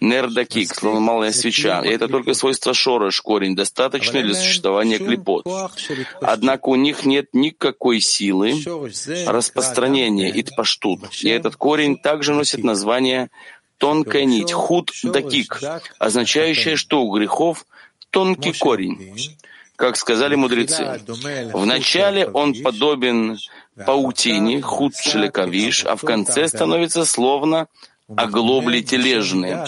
Нердакик, 0.00 0.74
словно 0.74 1.00
малая 1.00 1.32
свеча, 1.32 1.82
и 1.82 1.88
это 1.90 2.08
только 2.08 2.34
свойство 2.34 2.74
шорош, 2.74 3.20
корень, 3.20 3.54
достаточно 3.54 4.22
для 4.22 4.34
существования 4.34 4.98
клепот. 4.98 5.46
Однако 6.20 6.70
у 6.70 6.76
них 6.76 7.04
нет 7.04 7.28
никакой 7.32 8.00
силы 8.00 8.54
распространения 9.26 10.30
итпаштут, 10.40 11.00
и 11.22 11.28
этот 11.28 11.56
корень 11.56 11.98
также 11.98 12.32
носит 12.32 12.64
название 12.64 13.30
тонкая 13.78 14.24
нить, 14.24 14.52
худ 14.52 14.90
дакик, 15.02 15.60
означающая, 15.98 16.76
что 16.76 17.02
у 17.02 17.14
грехов 17.14 17.66
тонкий 18.10 18.52
корень. 18.52 19.36
Как 19.76 19.96
сказали 19.96 20.36
мудрецы, 20.36 21.00
вначале 21.52 22.26
он 22.26 22.54
подобен 22.62 23.38
паутине, 23.84 24.62
худ 24.62 24.94
шлякавиш, 24.94 25.84
а 25.84 25.96
в 25.96 26.02
конце 26.02 26.46
становится 26.46 27.04
словно 27.04 27.66
оглобли 28.08 28.80
тележные. 28.80 29.64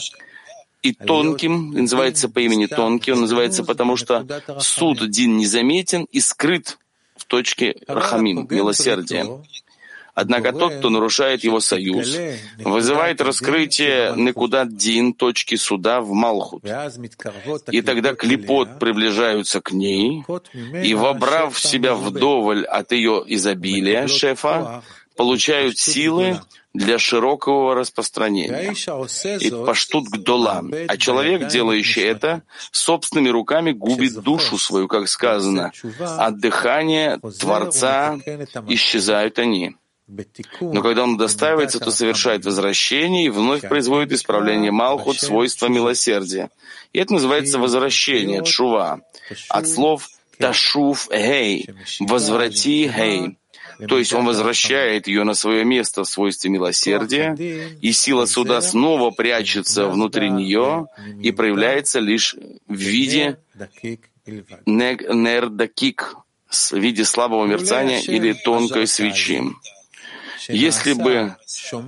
И 0.83 0.93
тонким, 0.93 1.73
называется 1.73 2.29
по 2.29 2.39
имени 2.39 2.67
тонкий, 2.67 3.11
он 3.11 3.23
называется 3.23 3.65
потому, 3.65 3.97
что 3.97 4.25
суд 4.61 5.11
Дин 5.11 5.37
незаметен 5.37 6.07
и 6.13 6.21
скрыт 6.21 6.79
в 7.17 7.25
точке 7.25 7.75
Рахамим, 7.89 8.47
милосердия. 8.49 9.27
Однако 10.17 10.53
тот, 10.53 10.73
кто 10.77 10.89
нарушает 10.89 11.45
его 11.45 11.61
союз, 11.61 12.17
вызывает 12.59 13.21
раскрытие 13.21 14.15
Некудат 14.17 14.75
Дин, 14.75 15.13
точки 15.13 15.57
суда 15.57 16.01
в 16.01 16.13
Малхут. 16.13 16.65
И 17.71 17.83
тогда 17.83 18.15
клипот 18.15 18.79
приближаются 18.79 19.61
к 19.61 19.73
ней, 19.73 20.25
и, 20.83 20.95
вобрав 20.95 21.55
в 21.55 21.61
себя 21.61 21.95
вдоволь 21.95 22.65
от 22.65 22.93
ее 22.93 23.23
изобилия, 23.27 24.07
шефа, 24.07 24.83
получают 25.17 25.77
силы 25.79 26.41
для 26.73 26.99
широкого 26.99 27.75
распространения. 27.75 28.73
И 29.41 29.51
паштут 29.51 30.09
гдола. 30.09 30.65
А 30.89 30.97
человек, 30.97 31.49
делающий 31.49 32.03
это, 32.03 32.43
собственными 32.71 33.29
руками 33.29 33.73
губит 33.73 34.15
душу 34.15 34.57
свою, 34.57 34.89
как 34.89 35.09
сказано. 35.09 35.73
От 36.01 36.39
дыхания 36.39 37.19
Творца 37.39 38.19
исчезают 38.67 39.39
они. 39.39 39.77
Но 40.61 40.83
когда 40.83 41.03
он 41.03 41.17
достаивается, 41.17 41.81
то 41.81 41.91
совершает 41.91 42.45
возвращение 42.45 43.27
и 43.27 43.29
вновь 43.29 43.63
производит 43.63 44.13
исправление 44.13 44.71
Малхут 44.71 45.19
свойства 45.19 45.67
милосердия. 45.67 46.51
И 46.93 46.99
это 46.99 47.15
называется 47.15 47.59
возвращение, 47.59 48.45
чува, 48.45 49.01
от 49.49 49.69
слов 49.69 50.09
ташув 50.39 51.09
гей, 51.11 51.69
возврати 52.01 52.89
гей. 52.89 53.37
То 53.89 53.99
есть 53.99 54.13
он 54.15 54.25
возвращает 54.25 55.07
ее 55.07 55.25
на 55.25 55.35
свое 55.35 55.65
место 55.65 56.05
в 56.05 56.09
свойстве 56.09 56.51
милосердия, 56.51 57.35
и 57.83 57.93
сила 57.93 58.27
суда 58.27 58.61
снова 58.61 59.11
прячется 59.11 59.87
внутри 59.87 60.31
нее 60.31 60.87
и 61.21 61.31
проявляется 61.31 61.99
лишь 61.99 62.37
в 62.69 62.75
виде 62.75 63.39
нердакик, 64.65 66.17
в 66.49 66.73
виде 66.73 67.05
слабого 67.05 67.45
мерцания 67.45 68.01
или 68.01 68.33
тонкой 68.33 68.87
свечи. 68.87 69.43
Если 70.49 70.93
бы 70.93 71.37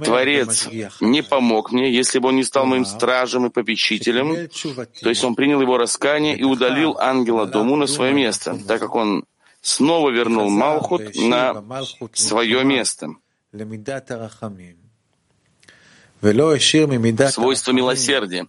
Творец 0.05 0.69
не 1.01 1.23
помог 1.23 1.73
мне, 1.73 1.93
если 1.93 2.19
бы 2.19 2.29
он 2.29 2.37
не 2.37 2.45
стал 2.45 2.67
моим 2.67 2.85
стражем 2.85 3.47
и 3.47 3.51
попечителем, 3.51 4.49
то 5.01 5.09
есть 5.09 5.25
он 5.25 5.35
принял 5.35 5.61
его 5.61 5.79
раскаяние 5.79 6.37
и 6.37 6.45
удалил 6.45 6.97
ангела 6.99 7.47
Дому 7.47 7.77
на 7.77 7.87
свое 7.87 8.13
место, 8.13 8.59
так 8.67 8.81
как 8.81 8.95
он 8.95 9.25
снова 9.61 10.11
вернул 10.11 10.51
Малхут 10.51 11.15
на 11.17 11.63
свое 12.15 12.65
место. 12.65 13.11
Свойство 17.31 17.73
милосердия. 17.73 18.49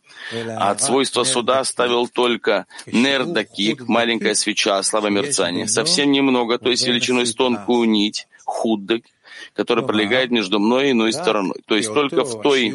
А 0.57 0.71
от 0.71 0.81
свойства 0.81 1.23
суда 1.23 1.59
оставил 1.59 2.07
только 2.07 2.65
нердакик, 2.87 3.87
маленькая 3.87 4.33
свеча, 4.33 4.81
слабое 4.81 5.11
мерцание, 5.11 5.67
совсем 5.67 6.11
немного, 6.11 6.57
то 6.57 6.69
есть 6.69 6.87
величиной 6.87 7.27
с 7.27 7.35
тонкую 7.35 7.87
нить, 7.87 8.27
худдак, 8.43 9.03
который 9.53 9.85
пролегает 9.85 10.31
между 10.31 10.59
мной 10.59 10.89
и 10.89 10.91
иной 10.91 11.13
стороной. 11.13 11.61
То 11.65 11.75
есть 11.75 11.93
только 11.93 12.23
в 12.23 12.41
той 12.41 12.73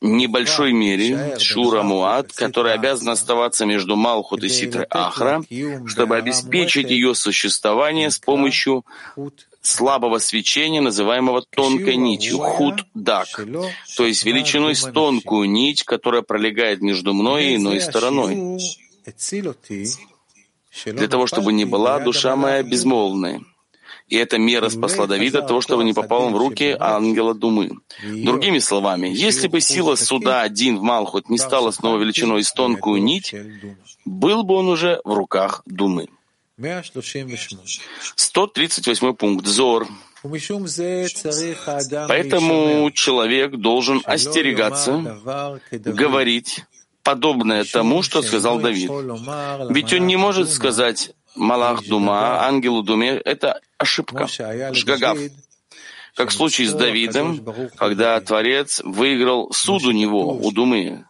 небольшой 0.00 0.72
мере 0.72 1.36
Шура 1.38 1.82
Муат, 1.82 2.32
который 2.32 2.74
обязан 2.74 3.08
оставаться 3.08 3.66
между 3.66 3.96
Малхут 3.96 4.44
и 4.44 4.48
Ситрой 4.48 4.86
Ахра, 4.90 5.42
чтобы 5.86 6.16
обеспечить 6.16 6.90
ее 6.90 7.14
существование 7.14 8.10
с 8.10 8.18
помощью 8.18 8.84
слабого 9.62 10.18
свечения, 10.18 10.82
называемого 10.82 11.42
тонкой 11.42 11.96
нитью, 11.96 12.38
худ-дак, 12.38 13.28
то 13.96 14.06
есть 14.06 14.24
величиной 14.24 14.74
с 14.74 14.82
тонкую 14.82 15.48
нить, 15.50 15.84
которая 15.84 16.22
пролегает 16.22 16.82
между 16.82 17.14
мной 17.14 17.46
и 17.46 17.56
иной 17.56 17.80
стороной, 17.80 18.58
для 20.84 21.08
того, 21.08 21.26
чтобы 21.26 21.52
не 21.52 21.64
была 21.64 21.98
душа 21.98 22.36
моя 22.36 22.62
безмолвной. 22.62 23.40
И 24.08 24.16
эта 24.16 24.38
мера 24.38 24.68
спасла 24.68 25.06
Давида 25.06 25.42
того, 25.42 25.60
чтобы 25.60 25.82
не 25.84 25.94
попал 25.94 26.30
в 26.30 26.36
руки 26.36 26.76
ангела 26.78 27.34
Думы. 27.34 27.70
Другими 28.02 28.58
словами, 28.58 29.08
если 29.08 29.48
бы 29.48 29.60
сила 29.60 29.94
суда 29.96 30.42
один 30.42 30.78
в 30.78 30.82
Малхут 30.82 31.30
не 31.30 31.38
стала 31.38 31.70
снова 31.70 31.98
величиной 31.98 32.44
с 32.44 32.52
тонкую 32.52 33.02
нить, 33.02 33.34
был 34.04 34.44
бы 34.44 34.54
он 34.56 34.68
уже 34.68 35.00
в 35.04 35.12
руках 35.14 35.62
Думы. 35.64 36.08
138 38.16 39.14
пункт. 39.14 39.46
Зор. 39.46 39.88
Поэтому 42.08 42.90
человек 42.92 43.56
должен 43.56 44.02
остерегаться, 44.04 45.60
говорить 45.70 46.64
подобное 47.02 47.64
тому, 47.64 48.02
что 48.02 48.22
сказал 48.22 48.58
Давид. 48.58 48.90
Ведь 49.70 49.92
он 49.92 50.06
не 50.06 50.16
может 50.16 50.50
сказать 50.50 51.12
Малах 51.34 51.86
Дума, 51.86 52.46
ангелу 52.46 52.82
Думе, 52.82 53.10
это 53.16 53.60
ошибка, 53.78 54.26
шгагав. 54.26 55.18
Как 56.14 56.30
в 56.30 56.32
случае 56.32 56.68
с 56.68 56.74
Давидом, 56.74 57.44
когда 57.76 58.20
Творец 58.20 58.80
выиграл 58.84 59.52
суд 59.52 59.84
у 59.84 59.90
него, 59.90 60.32
у 60.32 60.52
Думы. 60.52 61.06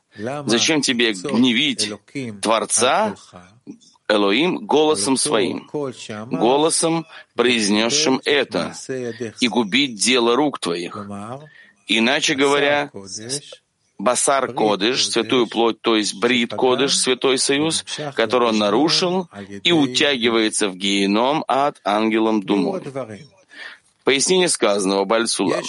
Зачем 0.46 0.80
тебе 0.80 1.12
гневить 1.12 1.92
Творца, 2.40 3.16
Элоим, 4.08 4.66
голосом 4.66 5.16
своим, 5.16 5.68
голосом, 6.30 7.06
произнесшим 7.34 8.20
это, 8.24 8.74
и 9.40 9.48
губить 9.48 9.96
дело 9.96 10.36
рук 10.36 10.58
твоих? 10.58 10.96
Иначе 11.86 12.34
говоря, 12.34 12.90
Басар 13.98 14.52
Кодыш, 14.52 15.08
святую 15.08 15.46
плоть, 15.46 15.80
то 15.80 15.96
есть 15.96 16.14
Брит 16.14 16.50
Кодыш, 16.50 16.96
святой 16.96 17.38
союз, 17.38 17.84
который 18.14 18.48
он 18.48 18.58
нарушил 18.58 19.28
и 19.62 19.72
утягивается 19.72 20.68
в 20.68 20.76
геном 20.76 21.44
от 21.46 21.80
ангелом 21.84 22.42
Думой. 22.42 22.82
Пояснение 24.02 24.48
сказанного 24.48 25.04
Бальсула. 25.04 25.62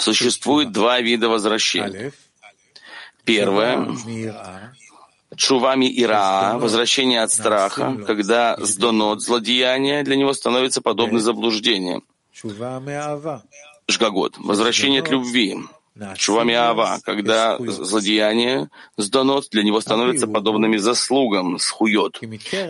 Существует 0.00 0.72
два 0.72 1.00
вида 1.00 1.28
возвращения. 1.28 2.12
Первое— 3.24 3.86
Чувами 5.36 5.86
Ира, 6.02 6.56
возвращение 6.58 7.22
от 7.22 7.30
страха, 7.30 7.96
когда 8.06 8.56
сдонот 8.58 9.20
злодеяние 9.20 10.02
для 10.02 10.16
него 10.16 10.32
становится 10.32 10.80
подобно 10.80 11.20
заблуждению. 11.20 12.02
Жгагот, 13.90 14.38
возвращение 14.38 15.02
от 15.02 15.10
любви, 15.10 15.56
Чувами 16.16 16.54
Ава, 16.54 16.98
когда 17.04 17.58
злодеяние 17.58 18.68
сдано, 18.96 19.42
для 19.50 19.62
него 19.62 19.80
становится 19.80 20.26
подобными 20.26 20.76
заслугам, 20.76 21.58
схует. 21.58 22.20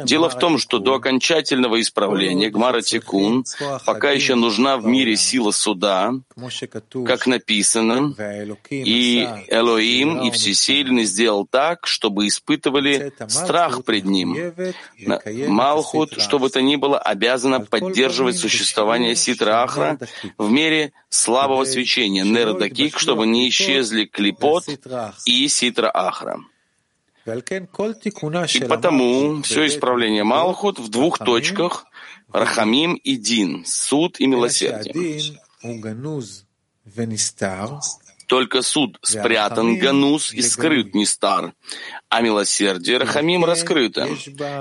Дело 0.05 0.29
в 0.31 0.39
том, 0.39 0.59
что 0.59 0.79
до 0.79 0.95
окончательного 0.95 1.81
исправления 1.81 2.51
Гмара 2.51 2.81
Тикун 2.81 3.45
пока 3.85 4.11
еще 4.11 4.35
нужна 4.35 4.77
в 4.77 4.87
мире 4.87 5.17
сила 5.17 5.51
суда, 5.51 6.13
как 7.07 7.27
написано, 7.27 8.15
и 8.71 9.29
Элоим 9.49 10.23
и 10.23 10.31
Всесильный 10.31 11.05
сделал 11.05 11.47
так, 11.47 11.87
чтобы 11.87 12.27
испытывали 12.27 13.13
страх 13.29 13.85
пред 13.85 14.05
ним. 14.05 14.55
Малхут, 15.49 16.21
что 16.21 16.39
бы 16.39 16.49
то 16.51 16.63
ни 16.63 16.77
было, 16.77 16.99
обязана 16.99 17.61
поддерживать 17.61 18.37
существование 18.37 19.17
Ситра 19.17 19.63
Ахра 19.63 19.99
в 20.37 20.51
мере 20.51 20.93
слабого 21.09 21.65
свечения, 21.65 22.25
Нердакик, 22.25 22.99
чтобы 22.99 23.18
чтобы 23.19 23.27
не 23.27 23.49
исчезли 23.49 24.05
клипот 24.05 24.65
и 25.27 25.49
ситра 25.49 25.91
ахра. 25.93 26.39
И 27.27 28.61
потому 28.69 29.43
все 29.43 29.67
исправление 29.67 30.25
Малхут 30.25 30.79
в 30.79 30.89
двух 30.89 31.19
точках— 31.19 31.85
Рахамим 32.33 32.95
и 32.95 33.17
Дин, 33.17 33.65
суд 33.67 34.21
и 34.21 34.27
милосердие. 34.27 35.35
Только 38.27 38.63
суд 38.63 38.99
спрятан, 39.03 39.79
ганус 39.79 40.33
и 40.33 40.43
скрыт 40.43 40.95
Нистар, 40.95 41.55
а 42.11 42.21
милосердие 42.21 42.99
Рахамим 42.99 43.45
раскрыто, 43.45 44.07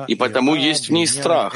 и 0.07 0.15
потому 0.15 0.55
есть 0.55 0.87
в 0.87 0.93
ней 0.93 1.05
страх, 1.05 1.55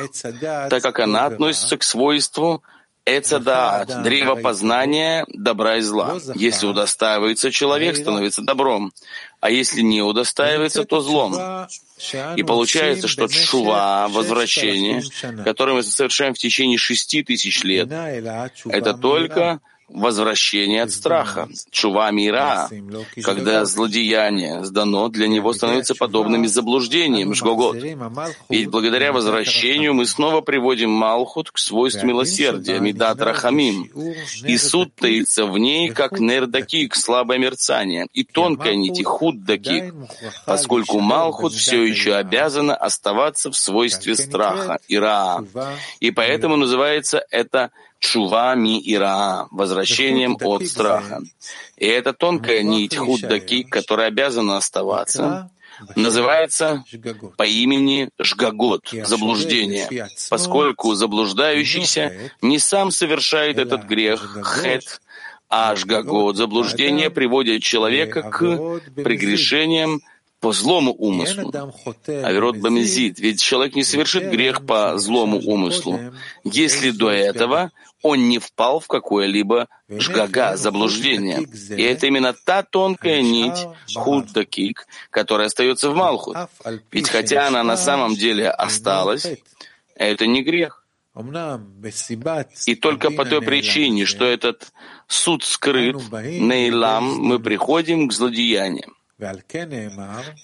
так 0.69 0.83
как 0.83 0.99
она 0.99 1.25
относится 1.25 1.77
к 1.77 1.83
свойству 1.83 2.61
Эцедаат, 3.05 4.03
древо 4.03 4.35
познания 4.35 5.25
добра 5.33 5.77
и 5.77 5.81
зла. 5.81 6.19
Если 6.35 6.67
удостаивается 6.67 7.49
человек, 7.49 7.97
становится 7.97 8.43
добром, 8.43 8.93
а 9.39 9.49
если 9.49 9.81
не 9.81 10.03
удостаивается, 10.03 10.85
то 10.85 11.01
злом. 11.01 11.33
И 12.35 12.43
получается, 12.43 13.07
что 13.07 13.27
чува, 13.27 14.07
возвращение, 14.07 15.01
которое 15.43 15.73
мы 15.73 15.83
совершаем 15.83 16.35
в 16.35 16.37
течение 16.37 16.77
шести 16.77 17.23
тысяч 17.23 17.63
лет, 17.63 17.91
это 17.91 18.93
только 18.93 19.61
возвращение 19.93 20.83
от 20.83 20.91
страха, 20.91 21.47
чува 21.69 22.09
мира, 22.11 22.69
когда 23.23 23.65
злодеяние 23.65 24.63
сдано, 24.63 25.09
для 25.09 25.27
него 25.27 25.53
становится 25.53 25.95
подобными 25.95 26.47
заблуждением, 26.47 27.33
жгогот. 27.33 27.77
Ведь 28.49 28.69
благодаря 28.69 29.11
возвращению 29.11 29.93
мы 29.93 30.05
снова 30.05 30.41
приводим 30.41 30.91
Малхут 30.91 31.51
к 31.51 31.57
свойству 31.57 32.07
милосердия, 32.07 32.79
Медат 32.79 33.21
Рахамим, 33.21 33.89
и 34.43 34.57
суд 34.57 34.93
таится 34.95 35.45
в 35.45 35.57
ней, 35.57 35.89
как 35.89 36.19
нердакик, 36.19 36.95
слабое 36.95 37.37
мерцание, 37.37 38.07
и 38.13 38.23
тонкая 38.23 38.75
нить, 38.75 39.03
худдакик, 39.03 39.93
поскольку 40.45 40.99
Малхут 40.99 41.53
все 41.53 41.83
еще 41.83 42.15
обязана 42.15 42.75
оставаться 42.75 43.51
в 43.51 43.55
свойстве 43.55 44.15
страха, 44.15 44.79
ира, 44.87 45.43
и 45.99 46.11
поэтому 46.11 46.55
называется 46.55 47.23
это 47.29 47.71
чува 48.01 48.55
ми 48.55 48.81
ира, 48.83 49.47
возвращением 49.51 50.35
от 50.41 50.67
страха. 50.67 51.21
И 51.77 51.85
эта 51.85 52.13
тонкая 52.13 52.63
нить 52.63 52.97
худдаки, 52.97 53.63
которая 53.63 54.07
обязана 54.07 54.57
оставаться, 54.57 55.49
называется 55.95 56.83
по 57.37 57.43
имени 57.43 58.09
Жгагот, 58.19 58.89
заблуждение, 59.03 60.09
поскольку 60.29 60.95
заблуждающийся 60.95 62.31
не 62.41 62.59
сам 62.59 62.91
совершает 62.91 63.57
этот 63.57 63.83
грех, 63.83 64.37
хет, 64.43 65.01
а 65.47 65.75
Жгагот, 65.75 66.37
заблуждение, 66.37 67.11
приводит 67.11 67.61
человека 67.61 68.23
к 68.23 68.39
прегрешениям 68.95 70.01
по 70.41 70.51
злому 70.53 70.91
умыслу. 70.91 71.53
Аверот 72.07 72.57
Бамезид, 72.57 73.19
ведь 73.19 73.41
человек 73.41 73.75
не 73.75 73.83
совершит 73.83 74.29
грех 74.29 74.65
по 74.65 74.97
злому 74.97 75.37
умыслу, 75.37 75.99
если 76.43 76.89
до 76.89 77.11
этого 77.11 77.71
он 78.01 78.27
не 78.27 78.39
впал 78.39 78.79
в 78.79 78.87
какое-либо 78.87 79.67
жгага, 79.87 80.57
заблуждение. 80.57 81.47
И 81.77 81.83
это 81.83 82.07
именно 82.07 82.33
та 82.33 82.63
тонкая 82.63 83.21
нить, 83.21 83.67
худдакик, 83.93 84.87
которая 85.11 85.47
остается 85.47 85.91
в 85.91 85.95
Малхут. 85.95 86.35
Ведь 86.91 87.09
хотя 87.09 87.47
она 87.47 87.63
на 87.63 87.77
самом 87.77 88.15
деле 88.15 88.49
осталась, 88.49 89.27
это 89.95 90.25
не 90.25 90.41
грех. 90.41 90.83
И 92.65 92.75
только 92.75 93.11
по 93.11 93.25
той 93.25 93.41
причине, 93.41 94.05
что 94.05 94.25
этот 94.25 94.71
суд 95.07 95.43
скрыт, 95.43 95.97
Нейлам, 96.11 97.19
мы 97.19 97.37
приходим 97.37 98.07
к 98.07 98.13
злодеяниям. 98.13 98.95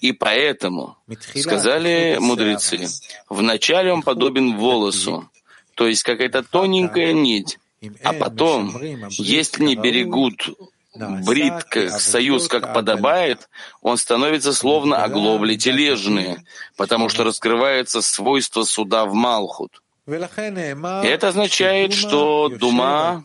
И 0.00 0.12
поэтому, 0.12 0.96
сказали 1.34 2.18
мудрецы, 2.20 2.86
вначале 3.28 3.92
он 3.92 4.02
подобен 4.02 4.56
волосу, 4.56 5.28
то 5.74 5.86
есть 5.86 6.02
какая-то 6.02 6.42
тоненькая 6.42 7.12
нить, 7.12 7.58
А 8.02 8.12
потом, 8.12 8.76
если 9.10 9.62
не 9.64 9.76
берегут 9.76 10.50
брит, 10.94 11.64
как 11.64 12.00
союз, 12.00 12.48
как 12.48 12.74
подобает, 12.74 13.48
он 13.82 13.96
становится 13.96 14.52
словно 14.52 15.02
оглобли 15.04 15.56
тележные, 15.56 16.44
потому 16.76 17.08
что 17.08 17.24
раскрывается 17.24 18.02
свойство 18.02 18.64
суда 18.64 19.04
в 19.04 19.14
Малхут. 19.14 19.82
Это 20.06 21.28
означает, 21.28 21.92
что 21.92 22.48
Дума 22.48 23.22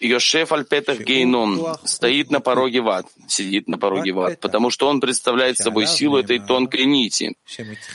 Йошеф 0.00 0.52
Альпетах 0.52 1.00
Гейном 1.00 1.76
стоит 1.84 2.30
на 2.30 2.40
пороге 2.40 2.80
ват, 2.80 3.06
сидит 3.26 3.68
на 3.68 3.78
пороге 3.78 4.12
ват, 4.12 4.40
потому 4.40 4.70
что 4.70 4.88
он 4.88 5.00
представляет 5.00 5.58
собой 5.58 5.86
силу 5.86 6.18
этой 6.18 6.38
тонкой 6.38 6.84
нити, 6.84 7.36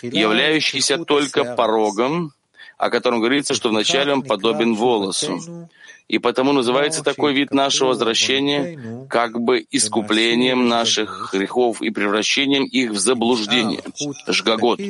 являющейся 0.01 0.97
только 0.97 1.55
порогом, 1.55 2.33
о 2.77 2.89
котором 2.89 3.19
говорится, 3.19 3.53
что 3.53 3.69
вначале 3.69 4.11
он 4.11 4.23
подобен 4.23 4.75
волосу. 4.75 5.69
И 6.09 6.19
потому 6.19 6.51
называется 6.51 7.01
такой 7.01 7.33
вид 7.33 7.51
нашего 7.51 7.89
возвращения 7.89 9.07
как 9.09 9.39
бы 9.39 9.65
искуплением 9.71 10.67
наших 10.67 11.29
грехов 11.33 11.81
и 11.81 11.89
превращением 11.91 12.65
их 12.65 12.91
в 12.91 12.99
заблуждение, 12.99 13.81
жгагот, 14.27 14.81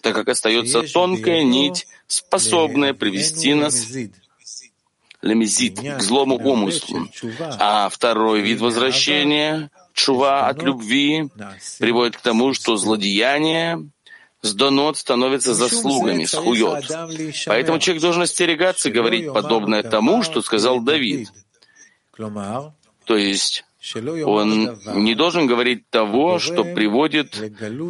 так 0.00 0.14
как 0.14 0.28
остается 0.28 0.82
тонкая 0.82 1.44
нить, 1.44 1.86
способная 2.08 2.94
привести 2.94 3.54
нас 3.54 3.86
лемезит, 5.22 5.78
к 5.80 6.00
злому 6.00 6.36
умыслу. 6.36 7.08
А 7.58 7.88
второй 7.88 8.40
вид 8.40 8.60
возвращения, 8.60 9.70
чува 9.92 10.48
от 10.48 10.62
любви, 10.62 11.28
приводит 11.78 12.16
к 12.16 12.20
тому, 12.20 12.54
что 12.54 12.76
злодеяние, 12.76 13.88
сдонот 14.42 14.96
становится 14.96 15.54
заслугами, 15.54 16.24
схует. 16.24 16.90
Поэтому 17.46 17.78
человек 17.78 18.02
должен 18.02 18.22
остерегаться 18.22 18.90
говорить 18.90 19.32
подобное 19.32 19.82
тому, 19.82 20.22
что 20.22 20.42
сказал 20.42 20.80
Давид. 20.80 21.28
То 22.16 23.16
есть 23.16 23.64
он 23.94 24.78
не 24.84 25.14
должен 25.14 25.46
говорить 25.46 25.88
того, 25.90 26.38
что 26.38 26.64
приводит 26.64 27.36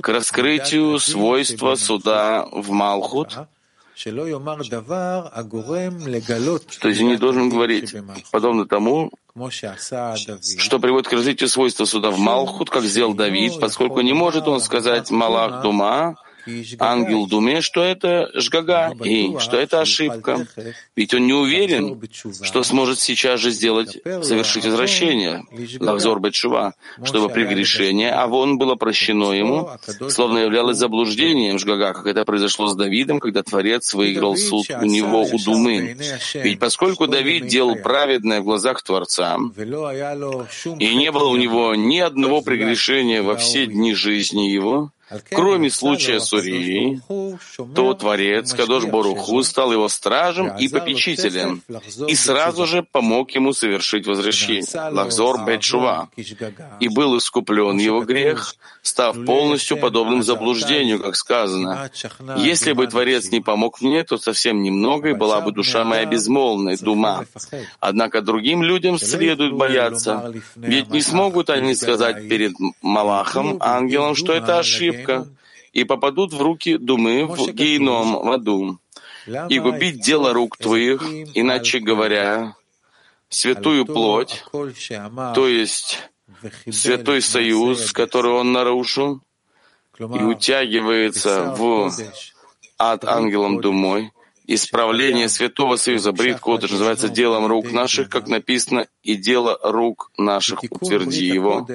к 0.03 0.09
раскрытию 0.09 0.99
свойства 0.99 1.75
суда 1.75 2.47
в 2.53 2.71
Малхут, 2.71 3.39
то 6.81 6.89
есть 6.89 7.01
не 7.01 7.17
должен 7.17 7.49
говорить, 7.49 7.95
подобно 8.31 8.67
тому, 8.67 9.11
что 10.59 10.79
приводит 10.79 11.09
к 11.09 11.13
развитию 11.13 11.49
свойства 11.49 11.87
суда 11.87 12.11
в 12.11 12.19
Малхут, 12.19 12.69
как 12.69 12.85
сделал 12.85 13.15
Давид, 13.15 13.59
поскольку 13.59 14.03
не 14.03 14.13
может 14.13 14.49
он 14.49 14.61
сказать 14.61 15.11
Малах 15.11 15.63
Дума, 15.63 16.17
ангел 16.79 17.27
Думе, 17.27 17.61
что 17.61 17.83
это 17.83 18.31
жгага 18.35 18.93
и 19.05 19.39
что 19.39 19.57
это 19.57 19.81
ошибка. 19.81 20.47
Ведь 20.95 21.15
он 21.15 21.27
не 21.27 21.33
уверен, 21.33 22.01
что 22.43 22.63
сможет 22.63 22.99
сейчас 22.99 23.41
же 23.41 23.51
сделать, 23.51 23.99
совершить 24.05 24.65
возвращение, 24.65 25.45
лахзор 25.81 26.21
бетшува, 26.21 26.75
чтобы 27.05 27.29
прегрешение, 27.29 28.11
а 28.11 28.27
вон 28.27 28.59
было 28.59 28.75
прощено 28.75 29.33
ему, 29.33 29.71
словно 30.09 30.39
являлось 30.39 30.77
заблуждением 30.77 31.59
жгага, 31.59 31.93
как 31.95 32.07
это 32.07 32.25
произошло 32.25 32.69
с 32.69 32.77
Давидом, 32.77 33.21
когда 33.21 33.43
Творец 33.43 33.95
выиграл 33.95 34.37
суд 34.37 34.67
у 34.71 34.85
него, 34.85 35.23
у 35.23 35.39
Думы. 35.45 35.97
Ведь 36.35 36.59
поскольку 36.59 37.07
Давид 37.07 37.47
делал 37.47 37.77
праведное 37.77 38.41
в 38.41 38.45
глазах 38.45 38.83
Творца, 38.83 39.37
и 39.37 40.95
не 40.95 41.13
было 41.13 41.29
у 41.29 41.37
него 41.37 41.75
ни 41.75 41.99
одного 41.99 42.43
прегрешения 42.43 43.23
во 43.23 43.37
все 43.37 43.67
дни 43.67 43.95
жизни 43.95 44.49
его, 44.49 44.91
Кроме 45.31 45.71
случая 45.71 46.19
с 46.19 46.33
Урией, 46.33 47.01
то 47.75 47.95
Творец 47.95 48.53
Кадош 48.53 48.87
Боруху 48.87 49.43
стал 49.45 49.73
его 49.73 49.89
стражем 49.89 50.57
и 50.57 50.69
попечителем, 50.69 51.63
и 52.09 52.15
сразу 52.17 52.67
же 52.67 52.83
помог 52.83 53.31
ему 53.31 53.53
совершить 53.53 54.07
возвращение, 54.07 54.65
Лахзор 54.91 55.45
Бетшува, 55.45 56.09
и 56.81 56.89
был 56.89 57.19
искуплен 57.19 57.79
его 57.79 58.03
грех, 58.03 58.57
став 58.83 59.17
полностью 59.25 59.77
подобным 59.77 60.23
заблуждению, 60.25 61.01
как 61.01 61.15
сказано. 61.15 61.89
Если 62.39 62.73
бы 62.73 62.87
Творец 62.89 63.31
не 63.31 63.41
помог 63.41 63.81
мне, 63.81 64.03
то 64.03 64.19
совсем 64.19 64.63
немного, 64.63 65.11
и 65.11 65.15
была 65.15 65.41
бы 65.41 65.53
душа 65.53 65.85
моя 65.85 66.05
безмолвной, 66.05 66.77
дума. 66.79 67.27
Однако 67.79 68.23
другим 68.23 68.63
людям 68.63 68.99
следует 68.99 69.53
бояться, 69.53 70.33
ведь 70.57 70.91
не 70.91 71.01
смогут 71.01 71.51
они 71.51 71.75
сказать 71.77 72.29
перед 72.29 72.55
Малахом, 72.83 73.59
ангелом, 73.61 74.17
что 74.17 74.33
это 74.33 74.59
ошибка, 74.59 74.96
и 75.73 75.85
попадут 75.85 76.33
в 76.33 76.41
руки 76.41 76.79
думы 76.79 77.27
в 77.27 77.53
гейном, 77.53 78.15
в 78.15 78.31
аду, 78.31 78.79
и 79.49 79.59
губить 79.59 80.01
дело 80.01 80.33
рук 80.33 80.57
твоих, 80.57 81.03
иначе 81.35 81.81
говоря, 81.81 82.55
святую 83.29 83.85
плоть, 83.85 84.45
то 85.35 85.49
есть 85.49 85.99
святой 86.71 87.21
союз, 87.21 87.93
который 87.93 88.33
он 88.33 88.53
нарушил, 88.53 89.21
и 89.99 90.03
утягивается 90.03 91.55
в 91.59 91.93
ад 92.79 93.05
ангелом 93.05 93.61
думой, 93.61 94.13
исправление 94.47 95.29
Святого 95.29 95.77
Союза 95.77 96.13
Брит 96.13 96.41
Кодыш 96.41 96.71
называется 96.71 97.09
делом 97.09 97.47
рук 97.47 97.73
наших, 97.73 98.09
как 98.09 98.29
написано, 98.29 98.87
и 99.03 99.17
дело 99.17 99.59
рук 99.63 100.11
наших 100.17 100.63
утверди 100.63 101.27
его. 101.27 101.67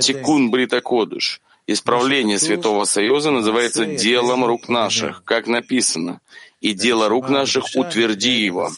Тикун 0.00 0.50
Брита 0.50 0.80
Кодыш. 0.80 1.40
Исправление 1.66 2.38
Святого 2.38 2.84
Союза 2.84 3.30
называется 3.30 3.86
делом 3.86 4.44
рук 4.44 4.68
наших, 4.68 5.22
как 5.24 5.46
написано 5.46 6.20
и 6.62 6.74
дело 6.74 7.08
рук 7.08 7.28
наших 7.28 7.64
утверди 7.74 8.44
его. 8.44 8.70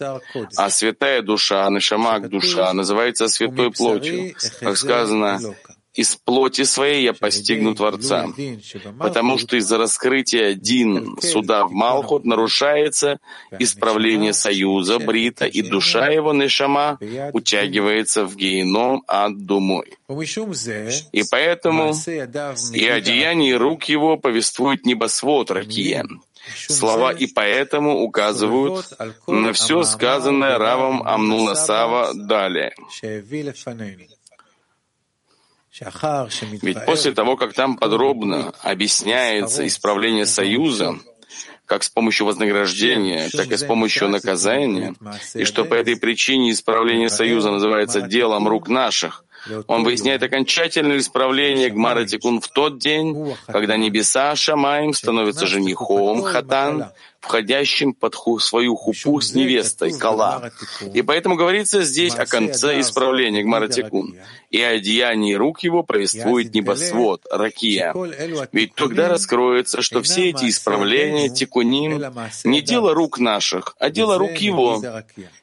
А 0.56 0.70
святая 0.70 1.20
душа, 1.20 1.68
Нишамак 1.68 2.30
душа, 2.30 2.72
называется 2.72 3.28
святой 3.28 3.70
плотью. 3.70 4.34
Как 4.60 4.76
сказано, 4.78 5.38
из 5.94 6.16
плоти 6.16 6.64
своей 6.64 7.04
я 7.04 7.12
постигну 7.12 7.74
Творца, 7.74 8.26
потому 8.98 9.38
что 9.38 9.56
из-за 9.56 9.78
раскрытия 9.78 10.48
один 10.48 11.16
суда 11.20 11.66
в 11.66 11.72
Малхут 11.72 12.24
нарушается 12.24 13.18
исправление 13.58 14.32
союза 14.32 14.98
Брита, 14.98 15.46
и 15.46 15.62
душа 15.62 16.08
его, 16.08 16.32
Нешама, 16.32 16.98
утягивается 17.32 18.24
в 18.24 18.34
геном 18.36 19.04
ад 19.06 19.46
думой. 19.46 19.94
И 21.12 21.22
поэтому 21.30 21.94
и 22.74 22.86
о 22.88 23.00
деянии 23.00 23.52
рук 23.52 23.84
его 23.84 24.16
повествует 24.16 24.84
небосвод 24.84 25.50
Ракия. 25.50 26.04
Слова 26.68 27.10
и 27.12 27.26
поэтому 27.26 28.02
указывают 28.02 28.86
на 29.26 29.52
все 29.52 29.82
сказанное 29.84 30.58
Равом 30.58 31.02
Амнула 31.06 31.54
Сава 31.54 32.12
далее. 32.14 32.74
Ведь 36.62 36.84
после 36.86 37.12
того, 37.12 37.36
как 37.36 37.52
там 37.52 37.76
подробно 37.76 38.52
объясняется 38.62 39.66
исправление 39.66 40.26
союза, 40.26 40.98
как 41.66 41.82
с 41.82 41.88
помощью 41.88 42.26
вознаграждения, 42.26 43.28
так 43.30 43.50
и 43.50 43.56
с 43.56 43.64
помощью 43.64 44.08
наказания, 44.08 44.94
и 45.34 45.44
что 45.44 45.64
по 45.64 45.74
этой 45.74 45.96
причине 45.96 46.52
исправление 46.52 47.08
союза 47.08 47.50
называется 47.50 48.02
делом 48.02 48.46
рук 48.46 48.68
наших, 48.68 49.24
он 49.66 49.84
выясняет 49.84 50.22
окончательное 50.22 50.98
исправление 50.98 51.70
Гмара 51.70 52.04
Тикун 52.04 52.40
в 52.40 52.48
тот 52.48 52.78
день, 52.78 53.34
когда 53.46 53.76
небеса 53.76 54.34
Шамаем 54.36 54.92
становятся 54.94 55.46
женихом 55.46 56.22
Хатан, 56.22 56.92
входящим 57.24 57.94
под 57.94 58.14
свою 58.40 58.76
хупу 58.76 59.20
с 59.20 59.34
невестой, 59.34 59.92
Кала. 59.92 60.50
И 60.92 61.02
поэтому 61.02 61.36
говорится 61.36 61.82
здесь 61.82 62.14
о 62.14 62.26
конце 62.26 62.80
исправления 62.80 63.42
Гмаратикун. 63.42 64.16
И 64.50 64.60
о 64.60 64.78
деянии 64.78 65.34
рук 65.34 65.64
его 65.64 65.82
повествует 65.82 66.54
небосвод, 66.54 67.24
Ракия. 67.30 67.92
Ведь 68.52 68.74
тогда 68.74 69.08
раскроется, 69.08 69.82
что 69.82 70.02
все 70.02 70.30
эти 70.30 70.48
исправления, 70.48 71.28
тикуним, 71.28 72.04
не 72.44 72.60
дело 72.60 72.94
рук 72.94 73.18
наших, 73.18 73.74
а 73.80 73.90
дело 73.90 74.18
рук 74.18 74.36
его. 74.36 74.82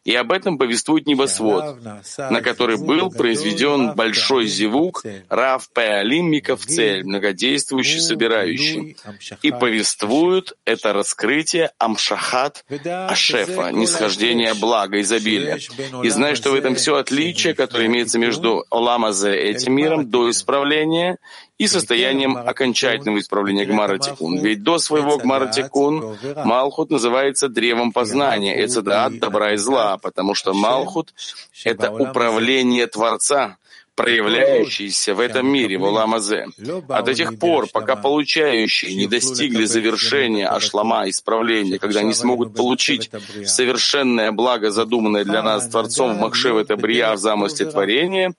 И 0.06 0.16
об 0.16 0.32
этом 0.32 0.58
повествует 0.58 1.08
небосвод, 1.08 1.78
на 2.18 2.42
который 2.42 2.78
был 2.78 3.10
произведен 3.10 3.94
большой 3.96 4.46
зевук 4.48 5.04
Рав 5.30 5.68
Пеалим 5.74 6.32
Миковцель, 6.32 7.04
многодействующий, 7.04 8.00
собирающий. 8.00 8.96
И 9.42 9.52
повествует 9.52 10.54
это 10.66 10.94
раскрытие 10.94 11.71
Амшахат 11.78 12.64
Ашефа, 12.86 13.72
нисхождение 13.72 14.54
блага, 14.54 15.02
изобилия. 15.02 15.60
И 16.04 16.10
знай, 16.10 16.36
что 16.36 16.52
в 16.52 16.56
этом 16.56 16.76
все 16.76 16.96
отличие, 16.96 17.54
которое 17.54 17.88
имеется 17.88 18.20
между 18.20 18.66
Оламазе, 18.70 19.34
этим 19.36 19.74
миром, 19.74 20.10
до 20.10 20.30
исправления, 20.30 21.18
и 21.62 21.68
состоянием 21.68 22.38
окончательного 22.38 23.20
исправления 23.20 23.66
Гмара 23.66 24.00
Тикун. 24.00 24.40
Ведь 24.40 24.64
до 24.64 24.80
своего 24.80 25.20
Гмара 25.20 25.48
Тикун 25.48 26.18
Малхут 26.44 26.90
называется 26.90 27.50
древом 27.50 27.92
познания, 27.92 28.56
это 28.56 29.06
от 29.06 29.20
добра 29.20 29.54
и 29.54 29.58
зла, 29.58 30.00
потому 30.00 30.34
что 30.34 30.54
Малхут— 30.56 31.14
это 31.64 31.92
управление 31.92 32.88
Творца, 32.88 33.58
проявляющиеся 34.02 35.14
в 35.14 35.20
этом 35.20 35.48
мире, 35.48 35.78
в 35.78 35.84
Уламазе. 35.84 36.48
А 36.90 37.02
до 37.02 37.14
тех 37.14 37.38
пор, 37.38 37.68
пока 37.72 37.96
получающие 37.96 38.96
не 38.96 39.08
достигли 39.08 39.66
завершения 39.66 40.48
ашлама, 40.48 41.10
исправления, 41.10 41.78
когда 41.80 42.00
они 42.00 42.14
смогут 42.14 42.56
получить 42.56 43.12
совершенное 43.46 44.32
благо, 44.32 44.72
задуманное 44.72 45.24
для 45.24 45.44
нас 45.44 45.68
Творцом 45.68 46.16
в 46.16 46.20
Махшеве 46.20 46.64
Табрия 46.64 47.14
в 47.14 47.18
замысле 47.18 47.66
творения, 47.68 48.34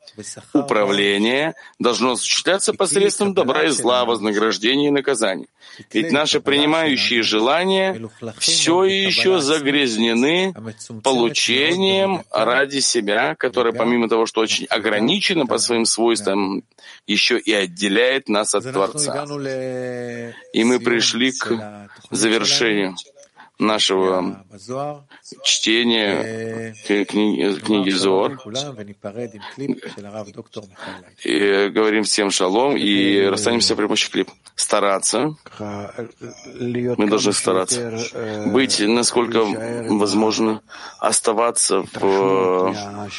управление 0.53 1.55
должно 1.79 2.13
осуществляться 2.13 2.73
посредством 2.73 3.35
добра 3.35 3.65
и 3.65 3.69
зла, 3.69 4.05
вознаграждения 4.05 4.89
и 4.89 4.91
наказания. 4.91 5.47
Ведь 5.93 6.13
наши 6.13 6.41
принимающие 6.41 7.23
желания 7.23 8.09
все 8.39 8.85
еще 8.85 9.41
загрязнены 9.41 10.55
получением 11.03 12.23
ради 12.31 12.81
себя, 12.81 13.35
которое, 13.37 13.73
помимо 13.73 14.09
того, 14.09 14.27
что 14.27 14.41
очень 14.41 14.67
ограничено 14.67 15.47
по 15.53 15.59
своим 15.59 15.85
свойствам, 15.85 16.65
еще 17.07 17.39
и 17.39 17.53
отделяет 17.53 18.31
нас 18.31 18.55
от 18.55 18.65
Творца. 18.73 19.27
И 20.55 20.65
мы 20.65 20.81
пришли 20.81 21.31
к 21.33 21.91
завершению 22.11 22.97
нашего 23.63 24.45
чтения 25.43 26.75
книги, 26.87 27.59
книги 27.61 27.91
Зор. 27.91 28.39
И 31.25 31.69
говорим 31.69 32.03
всем 32.03 32.31
шалом 32.31 32.77
и 32.77 33.23
расстанемся 33.27 33.75
при 33.77 33.85
помощи 33.85 34.11
клип. 34.11 34.31
Стараться. 34.55 35.35
Мы 35.59 37.07
должны 37.09 37.33
стараться. 37.33 38.03
Быть, 38.47 38.81
насколько 38.81 39.45
возможно, 39.89 40.61
оставаться 40.99 41.83
в 41.95 42.75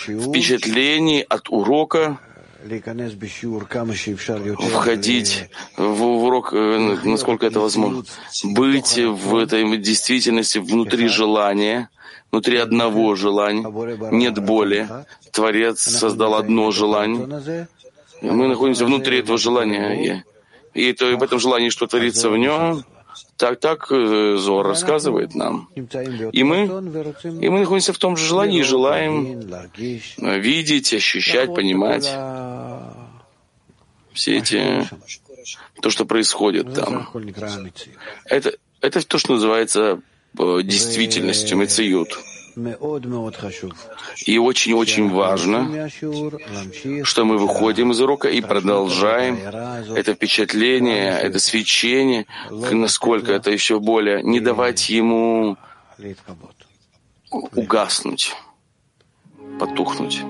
впечатлении 0.05 1.25
от 1.27 1.49
урока, 1.49 2.19
входить 4.69 5.49
в 5.77 6.03
урок, 6.03 6.53
э, 6.53 6.97
насколько 7.03 7.45
это 7.45 7.59
возможно, 7.59 8.03
быть 8.43 8.97
в 8.97 9.35
этой 9.35 9.77
действительности 9.77 10.59
внутри 10.59 11.07
желания, 11.07 11.89
внутри 12.31 12.57
одного 12.57 13.15
желания, 13.15 13.65
нет 14.11 14.39
боли. 14.39 14.87
Творец 15.31 15.81
создал 15.81 16.35
одно 16.35 16.71
желание. 16.71 17.67
Мы 18.21 18.47
находимся 18.47 18.85
внутри 18.85 19.19
этого 19.19 19.37
желания. 19.37 20.23
И 20.73 20.89
это, 20.89 21.17
в 21.17 21.23
этом 21.23 21.39
желании, 21.39 21.69
что 21.69 21.87
творится 21.87 22.29
в 22.29 22.37
нем, 22.37 22.83
так, 23.37 23.59
так 23.59 23.91
э, 23.91 24.35
Зор 24.37 24.67
рассказывает 24.67 25.35
нам. 25.35 25.69
И 25.75 26.43
мы, 26.43 26.65
и 26.65 27.49
мы 27.49 27.59
находимся 27.59 27.93
в 27.93 27.97
том 27.97 28.17
же 28.17 28.25
желании 28.25 28.59
и 28.59 28.63
желаем 28.63 29.41
видеть, 30.17 30.93
ощущать, 30.93 31.53
понимать 31.53 32.09
все 34.13 34.37
эти, 34.37 34.87
то, 35.81 35.89
что 35.89 36.05
происходит 36.05 36.73
там. 36.73 37.09
Это, 38.25 38.53
это 38.81 39.07
то, 39.07 39.17
что 39.17 39.33
называется 39.33 39.99
э, 40.37 40.59
действительностью, 40.63 41.57
мециют. 41.57 42.17
И 44.25 44.37
очень-очень 44.37 45.09
важно, 45.09 45.89
что 47.03 47.25
мы 47.25 47.37
выходим 47.37 47.91
из 47.91 48.01
урока 48.01 48.29
и 48.29 48.41
продолжаем 48.41 49.39
это 49.95 50.13
впечатление, 50.13 51.19
это 51.19 51.39
свечение, 51.39 52.25
насколько 52.49 53.31
это 53.31 53.51
еще 53.51 53.79
более, 53.79 54.21
не 54.23 54.39
давать 54.39 54.89
ему 54.89 55.57
угаснуть, 57.31 58.35
потухнуть. 59.59 60.21